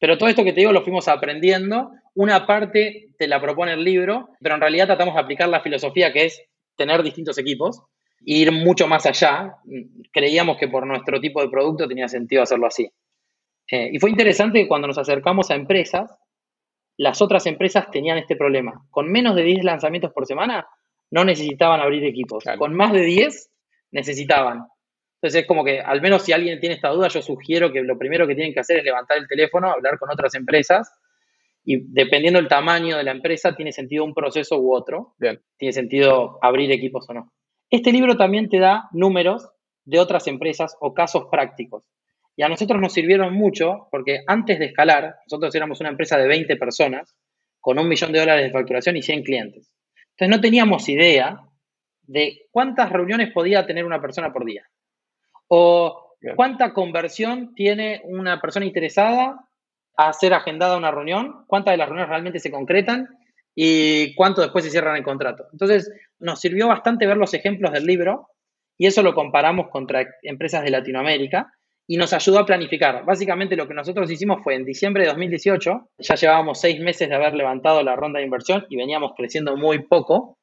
Pero 0.00 0.18
todo 0.18 0.28
esto 0.28 0.42
que 0.42 0.52
te 0.52 0.60
digo 0.60 0.72
lo 0.72 0.82
fuimos 0.82 1.06
aprendiendo. 1.06 1.92
Una 2.14 2.46
parte 2.46 3.10
te 3.18 3.28
la 3.28 3.40
propone 3.40 3.74
el 3.74 3.84
libro, 3.84 4.30
pero 4.40 4.56
en 4.56 4.60
realidad 4.62 4.86
tratamos 4.86 5.14
de 5.14 5.20
aplicar 5.20 5.48
la 5.48 5.60
filosofía 5.60 6.12
que 6.12 6.24
es 6.24 6.42
tener 6.74 7.02
distintos 7.02 7.38
equipos 7.38 7.82
e 8.26 8.38
ir 8.38 8.50
mucho 8.50 8.88
más 8.88 9.04
allá. 9.06 9.56
Creíamos 10.10 10.56
que 10.56 10.68
por 10.68 10.86
nuestro 10.86 11.20
tipo 11.20 11.42
de 11.42 11.50
producto 11.50 11.86
tenía 11.86 12.08
sentido 12.08 12.42
hacerlo 12.42 12.66
así. 12.66 12.90
Eh, 13.70 13.90
y 13.92 13.98
fue 14.00 14.10
interesante 14.10 14.62
que 14.62 14.68
cuando 14.68 14.88
nos 14.88 14.98
acercamos 14.98 15.50
a 15.50 15.54
empresas, 15.54 16.10
las 16.96 17.22
otras 17.22 17.46
empresas 17.46 17.90
tenían 17.90 18.18
este 18.18 18.36
problema. 18.36 18.86
Con 18.90 19.12
menos 19.12 19.36
de 19.36 19.44
10 19.44 19.64
lanzamientos 19.64 20.12
por 20.12 20.26
semana, 20.26 20.66
no 21.10 21.24
necesitaban 21.24 21.80
abrir 21.80 22.04
equipos. 22.04 22.44
Con 22.58 22.74
más 22.74 22.92
de 22.92 23.02
10, 23.02 23.50
necesitaban. 23.92 24.66
Entonces 25.22 25.42
es 25.42 25.46
como 25.46 25.64
que, 25.64 25.80
al 25.80 26.00
menos 26.00 26.22
si 26.22 26.32
alguien 26.32 26.60
tiene 26.60 26.76
esta 26.76 26.88
duda, 26.88 27.08
yo 27.08 27.20
sugiero 27.20 27.70
que 27.72 27.82
lo 27.82 27.98
primero 27.98 28.26
que 28.26 28.34
tienen 28.34 28.54
que 28.54 28.60
hacer 28.60 28.78
es 28.78 28.84
levantar 28.84 29.18
el 29.18 29.28
teléfono, 29.28 29.70
hablar 29.70 29.98
con 29.98 30.10
otras 30.10 30.34
empresas 30.34 30.90
y 31.64 31.92
dependiendo 31.92 32.38
del 32.38 32.48
tamaño 32.48 32.96
de 32.96 33.04
la 33.04 33.10
empresa, 33.10 33.54
tiene 33.54 33.72
sentido 33.72 34.04
un 34.04 34.14
proceso 34.14 34.58
u 34.58 34.74
otro. 34.74 35.14
Tiene 35.56 35.72
sentido 35.72 36.38
abrir 36.42 36.72
equipos 36.72 37.08
o 37.08 37.14
no. 37.14 37.32
Este 37.68 37.92
libro 37.92 38.16
también 38.16 38.48
te 38.48 38.58
da 38.58 38.88
números 38.92 39.48
de 39.84 39.98
otras 39.98 40.26
empresas 40.26 40.76
o 40.80 40.94
casos 40.94 41.24
prácticos. 41.30 41.84
Y 42.36 42.42
a 42.42 42.48
nosotros 42.48 42.80
nos 42.80 42.92
sirvieron 42.92 43.34
mucho 43.34 43.88
porque 43.90 44.20
antes 44.26 44.58
de 44.58 44.66
escalar, 44.66 45.16
nosotros 45.26 45.54
éramos 45.54 45.80
una 45.80 45.90
empresa 45.90 46.16
de 46.16 46.26
20 46.26 46.56
personas 46.56 47.14
con 47.60 47.78
un 47.78 47.88
millón 47.88 48.12
de 48.12 48.20
dólares 48.20 48.46
de 48.46 48.52
facturación 48.52 48.96
y 48.96 49.02
100 49.02 49.22
clientes. 49.22 49.70
Entonces 50.12 50.36
no 50.36 50.40
teníamos 50.40 50.88
idea 50.88 51.40
de 52.02 52.46
cuántas 52.50 52.90
reuniones 52.90 53.32
podía 53.32 53.66
tener 53.66 53.84
una 53.84 54.00
persona 54.00 54.32
por 54.32 54.46
día. 54.46 54.66
O 55.52 56.14
cuánta 56.36 56.72
conversión 56.72 57.54
tiene 57.54 58.02
una 58.04 58.40
persona 58.40 58.66
interesada 58.66 59.48
a 59.96 60.12
ser 60.12 60.32
agendada 60.32 60.76
una 60.76 60.90
reunión, 60.90 61.44
cuántas 61.46 61.72
de 61.72 61.78
las 61.78 61.88
reuniones 61.88 62.08
realmente 62.08 62.38
se 62.38 62.50
concretan 62.50 63.08
y 63.54 64.14
cuánto 64.14 64.40
después 64.40 64.64
se 64.64 64.70
cierran 64.70 64.96
el 64.96 65.02
contrato. 65.02 65.46
Entonces, 65.52 65.92
nos 66.20 66.40
sirvió 66.40 66.68
bastante 66.68 67.06
ver 67.06 67.16
los 67.16 67.34
ejemplos 67.34 67.72
del 67.72 67.84
libro 67.84 68.28
y 68.78 68.86
eso 68.86 69.02
lo 69.02 69.14
comparamos 69.14 69.68
contra 69.68 70.06
empresas 70.22 70.62
de 70.62 70.70
Latinoamérica 70.70 71.52
y 71.86 71.96
nos 71.96 72.12
ayudó 72.12 72.38
a 72.38 72.46
planificar. 72.46 73.04
Básicamente 73.04 73.56
lo 73.56 73.66
que 73.66 73.74
nosotros 73.74 74.08
hicimos 74.10 74.42
fue 74.44 74.54
en 74.54 74.64
diciembre 74.64 75.02
de 75.02 75.08
2018, 75.08 75.90
ya 75.98 76.14
llevábamos 76.14 76.60
seis 76.60 76.80
meses 76.80 77.08
de 77.08 77.14
haber 77.16 77.34
levantado 77.34 77.82
la 77.82 77.96
ronda 77.96 78.20
de 78.20 78.26
inversión 78.26 78.64
y 78.70 78.76
veníamos 78.76 79.12
creciendo 79.16 79.56
muy 79.56 79.80
poco 79.82 80.38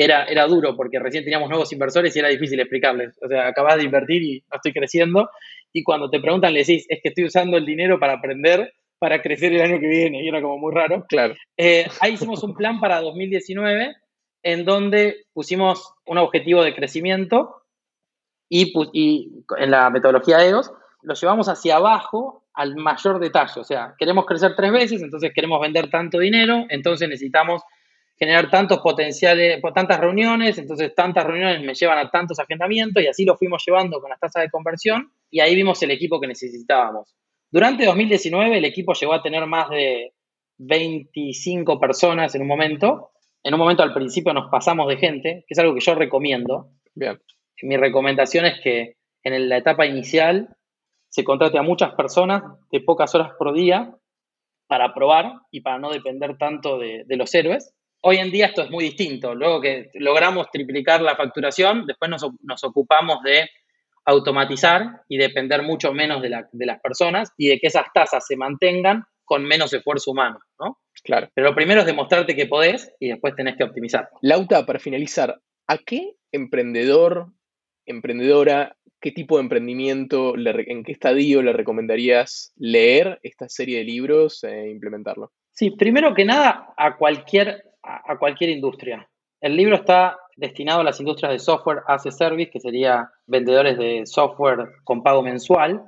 que 0.00 0.04
era, 0.04 0.24
era 0.24 0.46
duro 0.46 0.74
porque 0.76 0.98
recién 0.98 1.24
teníamos 1.24 1.50
nuevos 1.50 1.70
inversores 1.74 2.16
y 2.16 2.18
era 2.20 2.28
difícil 2.30 2.58
explicarles. 2.58 3.18
O 3.22 3.28
sea, 3.28 3.48
acabas 3.48 3.76
de 3.76 3.84
invertir 3.84 4.22
y 4.22 4.42
no 4.50 4.56
estoy 4.56 4.72
creciendo. 4.72 5.28
Y 5.74 5.84
cuando 5.84 6.08
te 6.08 6.20
preguntan, 6.20 6.54
le 6.54 6.60
decís, 6.60 6.86
es 6.88 7.00
que 7.02 7.10
estoy 7.10 7.24
usando 7.24 7.58
el 7.58 7.66
dinero 7.66 8.00
para 8.00 8.14
aprender, 8.14 8.72
para 8.98 9.20
crecer 9.20 9.52
el 9.52 9.60
año 9.60 9.78
que 9.78 9.88
viene. 9.88 10.24
Y 10.24 10.28
era 10.28 10.40
como 10.40 10.56
muy 10.56 10.72
raro. 10.72 11.04
Claro. 11.06 11.34
Eh, 11.54 11.86
ahí 12.00 12.14
hicimos 12.14 12.42
un 12.42 12.54
plan 12.54 12.80
para 12.80 13.02
2019 13.02 13.94
en 14.42 14.64
donde 14.64 15.26
pusimos 15.34 15.92
un 16.06 16.16
objetivo 16.16 16.64
de 16.64 16.74
crecimiento 16.74 17.56
y, 18.48 18.72
y 18.94 19.44
en 19.58 19.70
la 19.70 19.90
metodología 19.90 20.42
EOS 20.42 20.72
lo 21.02 21.12
llevamos 21.12 21.50
hacia 21.50 21.76
abajo 21.76 22.46
al 22.54 22.74
mayor 22.74 23.20
detalle. 23.20 23.60
O 23.60 23.64
sea, 23.64 23.94
queremos 23.98 24.24
crecer 24.24 24.54
tres 24.56 24.72
veces, 24.72 25.02
entonces 25.02 25.30
queremos 25.34 25.60
vender 25.60 25.90
tanto 25.90 26.18
dinero, 26.18 26.64
entonces 26.70 27.06
necesitamos 27.06 27.60
generar 28.20 28.50
tantos 28.50 28.80
potenciales, 28.80 29.62
tantas 29.74 29.98
reuniones, 29.98 30.58
entonces 30.58 30.94
tantas 30.94 31.24
reuniones 31.24 31.62
me 31.62 31.74
llevan 31.74 31.98
a 31.98 32.10
tantos 32.10 32.38
agendamientos 32.38 33.02
y 33.02 33.06
así 33.06 33.24
lo 33.24 33.34
fuimos 33.34 33.64
llevando 33.66 33.98
con 33.98 34.10
las 34.10 34.20
tasas 34.20 34.42
de 34.42 34.50
conversión 34.50 35.10
y 35.30 35.40
ahí 35.40 35.54
vimos 35.54 35.82
el 35.82 35.90
equipo 35.90 36.20
que 36.20 36.26
necesitábamos. 36.26 37.16
Durante 37.50 37.86
2019 37.86 38.58
el 38.58 38.64
equipo 38.66 38.92
llegó 38.92 39.14
a 39.14 39.22
tener 39.22 39.46
más 39.46 39.70
de 39.70 40.12
25 40.58 41.80
personas 41.80 42.34
en 42.34 42.42
un 42.42 42.48
momento. 42.48 43.12
En 43.42 43.54
un 43.54 43.60
momento 43.60 43.82
al 43.82 43.94
principio 43.94 44.34
nos 44.34 44.50
pasamos 44.50 44.86
de 44.88 44.98
gente, 44.98 45.44
que 45.48 45.54
es 45.54 45.58
algo 45.58 45.74
que 45.74 45.80
yo 45.80 45.94
recomiendo. 45.94 46.68
Bien. 46.94 47.18
mi 47.62 47.78
recomendación 47.78 48.44
es 48.44 48.60
que 48.62 48.96
en 49.22 49.48
la 49.48 49.56
etapa 49.56 49.86
inicial 49.86 50.56
se 51.08 51.24
contrate 51.24 51.58
a 51.58 51.62
muchas 51.62 51.94
personas 51.94 52.42
de 52.70 52.80
pocas 52.80 53.14
horas 53.14 53.32
por 53.38 53.54
día 53.54 53.96
para 54.66 54.92
probar 54.94 55.32
y 55.50 55.62
para 55.62 55.78
no 55.78 55.90
depender 55.90 56.36
tanto 56.38 56.78
de, 56.78 57.04
los 57.08 57.34
héroes. 57.34 57.74
Hoy 58.02 58.16
en 58.16 58.30
día 58.30 58.46
esto 58.46 58.62
es 58.62 58.70
muy 58.70 58.84
distinto. 58.84 59.34
Luego 59.34 59.60
que 59.60 59.90
logramos 59.94 60.50
triplicar 60.50 61.02
la 61.02 61.16
facturación, 61.16 61.86
después 61.86 62.10
nos, 62.10 62.64
ocupamos 62.64 63.22
de 63.22 63.48
automatizar 64.06 65.02
y 65.08 65.18
depender 65.18 65.62
mucho 65.62 65.92
menos 65.92 66.22
de, 66.22 66.30
de, 66.52 66.66
las 66.66 66.80
personas 66.80 67.32
y 67.36 67.48
de 67.48 67.58
que 67.58 67.66
esas 67.66 67.84
tasas 67.92 68.26
se 68.26 68.36
mantengan 68.36 69.04
con 69.24 69.44
menos 69.44 69.72
esfuerzo 69.72 70.10
humano, 70.10 70.40
¿no? 70.58 70.78
Claro. 71.04 71.28
Pero 71.34 71.48
lo 71.48 71.54
primero 71.54 71.80
es 71.80 71.86
demostrarte 71.86 72.34
que 72.34 72.46
podés 72.46 72.92
y 72.98 73.08
después 73.08 73.34
tenés 73.36 73.56
que 73.56 73.64
optimizar. 73.64 74.08
Lauta, 74.22 74.66
para 74.66 74.78
finalizar, 74.78 75.40
¿a 75.68 75.78
qué 75.78 76.14
emprendedor, 76.32 77.28
emprendedora, 77.86 78.76
qué 79.00 79.12
tipo 79.12 79.36
de 79.36 79.42
emprendimiento, 79.42 80.34
en 80.36 80.84
qué 80.84 80.92
estadio 80.92 81.42
le 81.42 81.52
recomendarías 81.52 82.52
leer 82.56 83.18
esta 83.22 83.48
serie 83.48 83.78
de 83.78 83.84
libros 83.84 84.44
e 84.44 84.68
implementarlo? 84.68 85.32
Sí, 85.52 85.70
primero 85.70 86.14
que 86.14 86.24
nada, 86.24 86.74
a 86.76 86.96
cualquier, 86.96 87.64
a 87.82 88.18
cualquier 88.18 88.50
industria. 88.50 89.08
El 89.40 89.56
libro 89.56 89.74
está 89.74 90.18
destinado 90.36 90.80
a 90.80 90.84
las 90.84 91.00
industrias 91.00 91.32
de 91.32 91.38
software 91.38 91.82
as 91.86 92.06
a 92.06 92.10
service, 92.10 92.50
que 92.50 92.60
sería 92.60 93.10
vendedores 93.26 93.78
de 93.78 94.04
software 94.04 94.70
con 94.84 95.02
pago 95.02 95.22
mensual, 95.22 95.82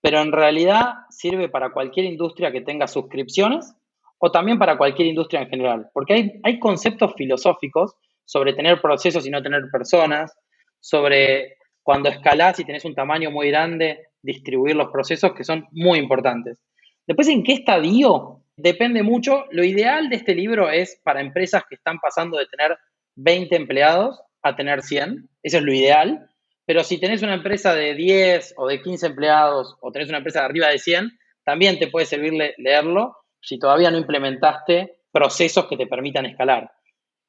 pero 0.00 0.20
en 0.20 0.32
realidad 0.32 0.94
sirve 1.10 1.48
para 1.48 1.72
cualquier 1.72 2.06
industria 2.06 2.52
que 2.52 2.60
tenga 2.60 2.86
suscripciones 2.86 3.74
o 4.18 4.30
también 4.30 4.58
para 4.58 4.76
cualquier 4.76 5.08
industria 5.08 5.42
en 5.42 5.48
general, 5.48 5.90
porque 5.92 6.14
hay, 6.14 6.32
hay 6.44 6.58
conceptos 6.60 7.12
filosóficos 7.16 7.94
sobre 8.24 8.52
tener 8.52 8.80
procesos 8.80 9.26
y 9.26 9.30
no 9.30 9.42
tener 9.42 9.62
personas, 9.70 10.32
sobre 10.80 11.56
cuando 11.82 12.08
escalás 12.08 12.58
y 12.60 12.64
tenés 12.64 12.84
un 12.84 12.94
tamaño 12.94 13.32
muy 13.32 13.48
grande, 13.48 14.06
distribuir 14.22 14.76
los 14.76 14.90
procesos 14.92 15.32
que 15.32 15.42
son 15.42 15.66
muy 15.72 15.98
importantes. 15.98 16.62
Después, 17.06 17.26
¿en 17.28 17.42
qué 17.42 17.54
estadio? 17.54 18.41
Depende 18.62 19.02
mucho. 19.02 19.46
Lo 19.50 19.64
ideal 19.64 20.08
de 20.08 20.14
este 20.14 20.36
libro 20.36 20.70
es 20.70 21.00
para 21.02 21.20
empresas 21.20 21.64
que 21.68 21.74
están 21.74 21.98
pasando 21.98 22.38
de 22.38 22.46
tener 22.46 22.78
20 23.16 23.56
empleados 23.56 24.22
a 24.40 24.54
tener 24.54 24.82
100. 24.82 25.28
Eso 25.42 25.58
es 25.58 25.64
lo 25.64 25.72
ideal. 25.72 26.28
Pero 26.64 26.84
si 26.84 27.00
tenés 27.00 27.22
una 27.22 27.34
empresa 27.34 27.74
de 27.74 27.94
10 27.96 28.54
o 28.56 28.68
de 28.68 28.80
15 28.80 29.06
empleados 29.06 29.76
o 29.80 29.90
tenés 29.90 30.10
una 30.10 30.18
empresa 30.18 30.38
de 30.38 30.44
arriba 30.44 30.68
de 30.68 30.78
100, 30.78 31.10
también 31.44 31.80
te 31.80 31.88
puede 31.88 32.06
servir 32.06 32.34
leerlo 32.56 33.16
si 33.40 33.58
todavía 33.58 33.90
no 33.90 33.98
implementaste 33.98 34.94
procesos 35.10 35.66
que 35.66 35.76
te 35.76 35.88
permitan 35.88 36.26
escalar. 36.26 36.70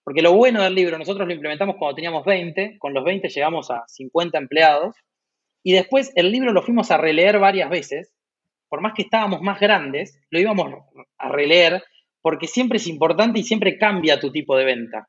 Porque 0.04 0.22
lo 0.22 0.34
bueno 0.34 0.62
del 0.62 0.76
libro, 0.76 1.00
nosotros 1.00 1.28
lo 1.28 1.34
implementamos 1.34 1.78
cuando 1.80 1.96
teníamos 1.96 2.26
20, 2.26 2.78
con 2.78 2.94
los 2.94 3.04
20 3.04 3.28
llegamos 3.30 3.72
a 3.72 3.84
50 3.88 4.38
empleados, 4.38 4.96
y 5.64 5.74
después 5.74 6.12
el 6.14 6.32
libro 6.32 6.54
lo 6.54 6.62
fuimos 6.62 6.92
a 6.92 6.98
releer 6.98 7.40
varias 7.40 7.72
veces, 7.72 8.14
por 8.74 8.82
más 8.82 8.94
que 8.96 9.04
estábamos 9.04 9.40
más 9.44 9.60
grandes, 9.60 10.20
lo 10.32 10.40
íbamos 10.40 10.74
a 11.20 11.30
releer 11.30 11.84
porque 12.24 12.48
siempre 12.48 12.78
es 12.78 12.88
importante 12.88 13.40
y 13.40 13.44
siempre 13.44 13.78
cambia 13.78 14.20
tu 14.20 14.32
tipo 14.32 14.58
de 14.58 14.66
venta. 14.66 15.08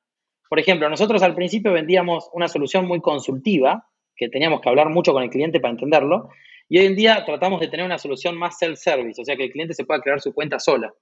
Por 0.50 0.58
ejemplo, 0.58 0.86
nosotros 0.90 1.22
al 1.22 1.34
principio 1.34 1.72
vendíamos 1.72 2.28
una 2.34 2.46
solución 2.46 2.86
muy 2.86 3.00
consultiva, 3.00 3.88
que 4.14 4.28
teníamos 4.28 4.60
que 4.60 4.68
hablar 4.68 4.90
mucho 4.90 5.14
con 5.14 5.22
el 5.22 5.30
cliente 5.30 5.60
para 5.60 5.72
entenderlo, 5.72 6.28
y 6.68 6.76
hoy 6.76 6.84
en 6.84 6.94
día 6.94 7.24
tratamos 7.24 7.58
de 7.58 7.68
tener 7.68 7.86
una 7.86 7.96
solución 7.96 8.36
más 8.36 8.58
self-service, 8.58 9.22
o 9.22 9.24
sea 9.24 9.34
que 9.34 9.44
el 9.44 9.50
cliente 9.50 9.72
se 9.72 9.86
pueda 9.86 10.02
crear 10.02 10.20
su 10.20 10.34
cuenta 10.34 10.58
sola. 10.58 10.92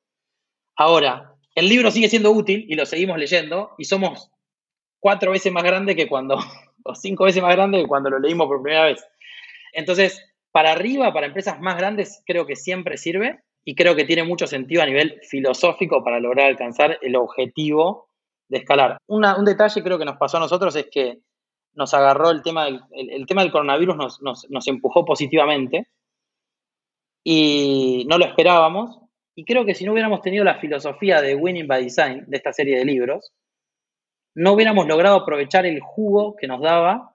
Ahora, 0.77 1.35
el 1.57 1.69
libro 1.69 1.91
sigue 1.91 2.09
siendo 2.09 2.31
útil 2.31 2.65
y 2.69 2.77
lo 2.77 2.87
seguimos 2.87 3.19
leyendo 3.19 3.73
y 3.77 3.87
somos 3.87 4.31
cuatro 5.01 5.33
veces 5.33 5.53
más 5.53 5.65
grande 5.65 5.97
que 5.97 6.07
cuando, 6.07 6.39
o 6.85 6.95
cinco 6.95 7.25
veces 7.25 7.43
más 7.43 7.57
grande 7.57 7.81
que 7.83 7.89
cuando 7.89 8.09
lo 8.09 8.21
leímos 8.21 8.47
por 8.47 8.63
primera 8.63 8.85
vez. 8.85 9.05
Entonces, 9.73 10.32
para 10.53 10.73
arriba, 10.73 11.13
para 11.13 11.27
empresas 11.27 11.61
más 11.61 11.77
grandes, 11.77 12.23
creo 12.27 12.47
que 12.47 12.57
siempre 12.57 12.97
sirve 12.97 13.41
y 13.65 13.75
creo 13.75 13.97
que 13.97 14.05
tiene 14.05 14.25
mucho 14.25 14.47
sentido 14.47 14.83
a 14.83 14.87
nivel 14.87 15.21
filosófico 15.29 16.05
para 16.05 16.21
lograr 16.21 16.47
alcanzar 16.47 16.99
el 17.01 17.17
objetivo 17.17 18.09
de 18.49 18.59
escalar. 18.59 18.99
un 19.07 19.45
detalle 19.45 19.83
creo 19.83 19.99
que 19.99 20.05
nos 20.05 20.19
pasó 20.19 20.37
a 20.37 20.41
nosotros 20.41 20.77
es 20.77 20.89
que 20.91 21.21
nos 21.75 21.95
agarró 21.95 22.31
el 22.31 22.43
tema 22.43 22.67
del, 22.67 22.83
el, 22.91 23.27
tema 23.27 23.43
del 23.43 23.51
coronavirus, 23.51 23.97
nos, 23.97 24.21
nos 24.51 24.69
empujó 24.69 25.07
positivamente 25.07 25.89
y 27.25 28.05
no 28.09 28.19
lo 28.19 28.27
esperábamos 28.27 28.99
y 29.35 29.45
creo 29.45 29.65
que 29.65 29.75
si 29.75 29.85
no 29.85 29.93
hubiéramos 29.93 30.21
tenido 30.21 30.45
la 30.45 30.59
filosofía 30.59 31.23
de 31.23 31.35
Winning 31.35 31.67
by 31.67 31.85
Design, 31.85 32.25
de 32.27 32.37
esta 32.37 32.53
serie 32.53 32.79
de 32.79 32.85
libros, 32.85 33.33
no 34.35 34.53
hubiéramos 34.53 34.87
logrado 34.87 35.17
aprovechar 35.17 35.65
el 35.65 35.81
jugo 35.81 36.37
que 36.37 36.47
nos 36.47 36.61
daba 36.61 37.15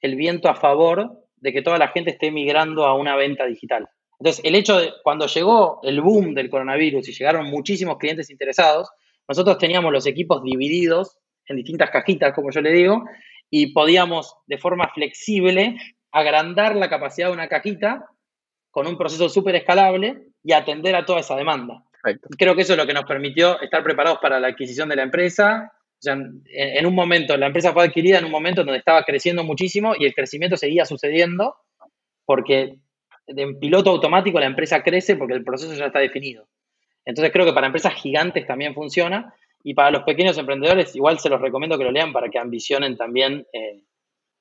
el 0.00 0.16
viento 0.16 0.50
a 0.50 0.54
favor 0.54 1.23
de 1.44 1.52
que 1.52 1.60
toda 1.60 1.76
la 1.76 1.88
gente 1.88 2.10
esté 2.10 2.30
migrando 2.30 2.86
a 2.86 2.94
una 2.94 3.16
venta 3.16 3.44
digital. 3.44 3.86
Entonces, 4.18 4.42
el 4.46 4.54
hecho 4.54 4.78
de 4.78 4.94
cuando 5.02 5.26
llegó 5.26 5.78
el 5.82 6.00
boom 6.00 6.34
del 6.34 6.48
coronavirus 6.48 7.06
y 7.06 7.12
llegaron 7.12 7.50
muchísimos 7.50 7.98
clientes 7.98 8.30
interesados, 8.30 8.88
nosotros 9.28 9.58
teníamos 9.58 9.92
los 9.92 10.06
equipos 10.06 10.42
divididos 10.42 11.18
en 11.46 11.56
distintas 11.56 11.90
cajitas, 11.90 12.32
como 12.32 12.50
yo 12.50 12.62
le 12.62 12.72
digo, 12.72 13.04
y 13.50 13.74
podíamos 13.74 14.36
de 14.46 14.56
forma 14.56 14.90
flexible 14.94 15.76
agrandar 16.12 16.76
la 16.76 16.88
capacidad 16.88 17.26
de 17.26 17.34
una 17.34 17.48
cajita 17.48 18.06
con 18.70 18.86
un 18.86 18.96
proceso 18.96 19.28
súper 19.28 19.56
escalable 19.56 20.22
y 20.42 20.52
atender 20.52 20.96
a 20.96 21.04
toda 21.04 21.20
esa 21.20 21.36
demanda. 21.36 21.84
Creo 22.38 22.56
que 22.56 22.62
eso 22.62 22.72
es 22.72 22.78
lo 22.78 22.86
que 22.86 22.94
nos 22.94 23.04
permitió 23.04 23.60
estar 23.60 23.84
preparados 23.84 24.18
para 24.20 24.40
la 24.40 24.48
adquisición 24.48 24.88
de 24.88 24.96
la 24.96 25.02
empresa. 25.02 25.73
En, 26.06 26.86
un 26.86 26.94
momento, 26.94 27.36
la 27.36 27.46
empresa 27.46 27.72
fue 27.72 27.84
adquirida 27.84 28.18
en 28.18 28.24
un 28.24 28.30
momento 28.30 28.64
donde 28.64 28.78
estaba 28.78 29.02
creciendo 29.04 29.44
muchísimo 29.44 29.94
y 29.98 30.06
el 30.06 30.14
crecimiento 30.14 30.56
seguía 30.56 30.84
sucediendo 30.84 31.56
porque 32.24 32.78
en 33.26 33.58
piloto 33.58 33.90
automático 33.90 34.38
la 34.38 34.46
empresa 34.46 34.82
crece 34.82 35.16
porque 35.16 35.34
el 35.34 35.44
proceso 35.44 35.74
ya 35.74 35.86
está 35.86 35.98
definido. 35.98 36.48
Entonces 37.04 37.32
creo 37.32 37.44
que 37.44 37.52
para 37.52 37.66
empresas 37.66 37.94
gigantes 37.94 38.46
también 38.46 38.74
funciona 38.74 39.34
y 39.62 39.74
para 39.74 39.90
los 39.90 40.04
pequeños 40.04 40.36
emprendedores 40.38 40.94
igual 40.94 41.18
se 41.18 41.28
los 41.28 41.40
recomiendo 41.40 41.78
que 41.78 41.84
lo 41.84 41.92
lean 41.92 42.12
para 42.12 42.28
que 42.28 42.38
ambicionen 42.38 42.96
también 42.96 43.46
eh, 43.52 43.82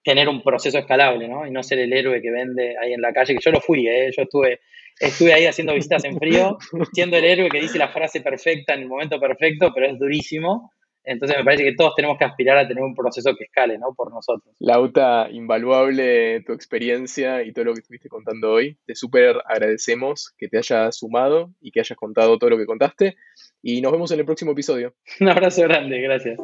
tener 0.03 0.27
un 0.27 0.43
proceso 0.43 0.77
escalable, 0.77 1.27
¿no? 1.27 1.47
Y 1.47 1.51
no 1.51 1.63
ser 1.63 1.79
el 1.79 1.93
héroe 1.93 2.21
que 2.21 2.29
vende 2.29 2.75
ahí 2.77 2.93
en 2.93 3.01
la 3.01 3.13
calle, 3.13 3.33
que 3.33 3.39
yo 3.41 3.51
lo 3.51 3.61
fui, 3.61 3.87
¿eh? 3.87 4.11
Yo 4.15 4.23
estuve, 4.23 4.59
estuve 4.99 5.33
ahí 5.33 5.45
haciendo 5.45 5.73
visitas 5.73 6.03
en 6.03 6.17
frío, 6.17 6.57
siendo 6.93 7.17
el 7.17 7.23
héroe 7.23 7.49
que 7.49 7.61
dice 7.61 7.77
la 7.77 7.87
frase 7.87 8.19
perfecta 8.21 8.73
en 8.73 8.81
el 8.81 8.87
momento 8.89 9.19
perfecto, 9.19 9.71
pero 9.73 9.87
es 9.87 9.97
durísimo. 9.97 10.72
Entonces 11.05 11.37
me 11.37 11.43
parece 11.43 11.63
que 11.63 11.75
todos 11.75 11.95
tenemos 11.95 12.17
que 12.17 12.25
aspirar 12.25 12.57
a 12.57 12.67
tener 12.67 12.83
un 12.83 12.95
proceso 12.95 13.35
que 13.35 13.45
escale, 13.45 13.77
¿no? 13.77 13.93
Por 13.93 14.11
nosotros. 14.11 14.55
Lauta, 14.59 15.27
invaluable 15.29 16.41
tu 16.41 16.53
experiencia 16.53 17.43
y 17.43 17.51
todo 17.51 17.65
lo 17.65 17.73
que 17.73 17.81
estuviste 17.81 18.09
contando 18.09 18.51
hoy. 18.51 18.77
Te 18.85 18.95
súper 18.95 19.41
agradecemos 19.45 20.33
que 20.37 20.47
te 20.47 20.57
hayas 20.57 20.97
sumado 20.97 21.51
y 21.61 21.71
que 21.71 21.81
hayas 21.81 21.97
contado 21.97 22.37
todo 22.37 22.51
lo 22.51 22.57
que 22.57 22.65
contaste. 22.65 23.15
Y 23.61 23.81
nos 23.81 23.91
vemos 23.91 24.11
en 24.11 24.19
el 24.19 24.25
próximo 24.25 24.51
episodio. 24.51 24.93
Un 25.19 25.29
abrazo 25.29 25.63
grande, 25.63 25.99
gracias. 26.01 26.39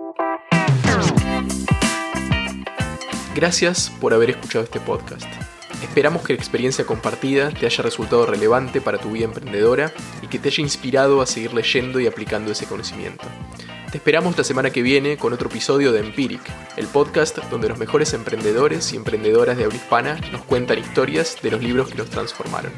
Gracias 3.35 3.89
por 4.01 4.13
haber 4.13 4.31
escuchado 4.31 4.65
este 4.65 4.79
podcast. 4.81 5.27
Esperamos 5.81 6.23
que 6.23 6.33
la 6.33 6.39
experiencia 6.39 6.85
compartida 6.85 7.51
te 7.51 7.65
haya 7.65 7.83
resultado 7.83 8.25
relevante 8.25 8.81
para 8.81 8.97
tu 8.97 9.11
vida 9.11 9.25
emprendedora 9.25 9.93
y 10.21 10.27
que 10.27 10.37
te 10.37 10.49
haya 10.49 10.61
inspirado 10.61 11.21
a 11.21 11.25
seguir 11.25 11.53
leyendo 11.53 12.01
y 12.01 12.07
aplicando 12.07 12.51
ese 12.51 12.65
conocimiento. 12.65 13.23
Te 13.91 13.97
esperamos 13.97 14.38
la 14.38 14.43
semana 14.43 14.69
que 14.69 14.84
viene 14.84 15.17
con 15.17 15.34
otro 15.34 15.49
episodio 15.49 15.91
de 15.91 16.02
Empiric, 16.02 16.41
el 16.78 16.86
podcast 16.86 17.39
donde 17.49 17.69
los 17.69 17.80
mejores 17.80 18.13
emprendedores 18.13 18.93
y 18.93 18.95
emprendedoras 18.95 19.58
de 19.58 19.63
habla 19.63 19.78
hispana 19.78 20.21
nos 20.32 20.43
cuentan 20.43 20.78
historias 20.78 21.38
de 21.41 21.49
los 21.49 21.63
libros 21.63 21.89
que 21.89 21.97
los 21.97 22.08
transformaron. 22.08 22.71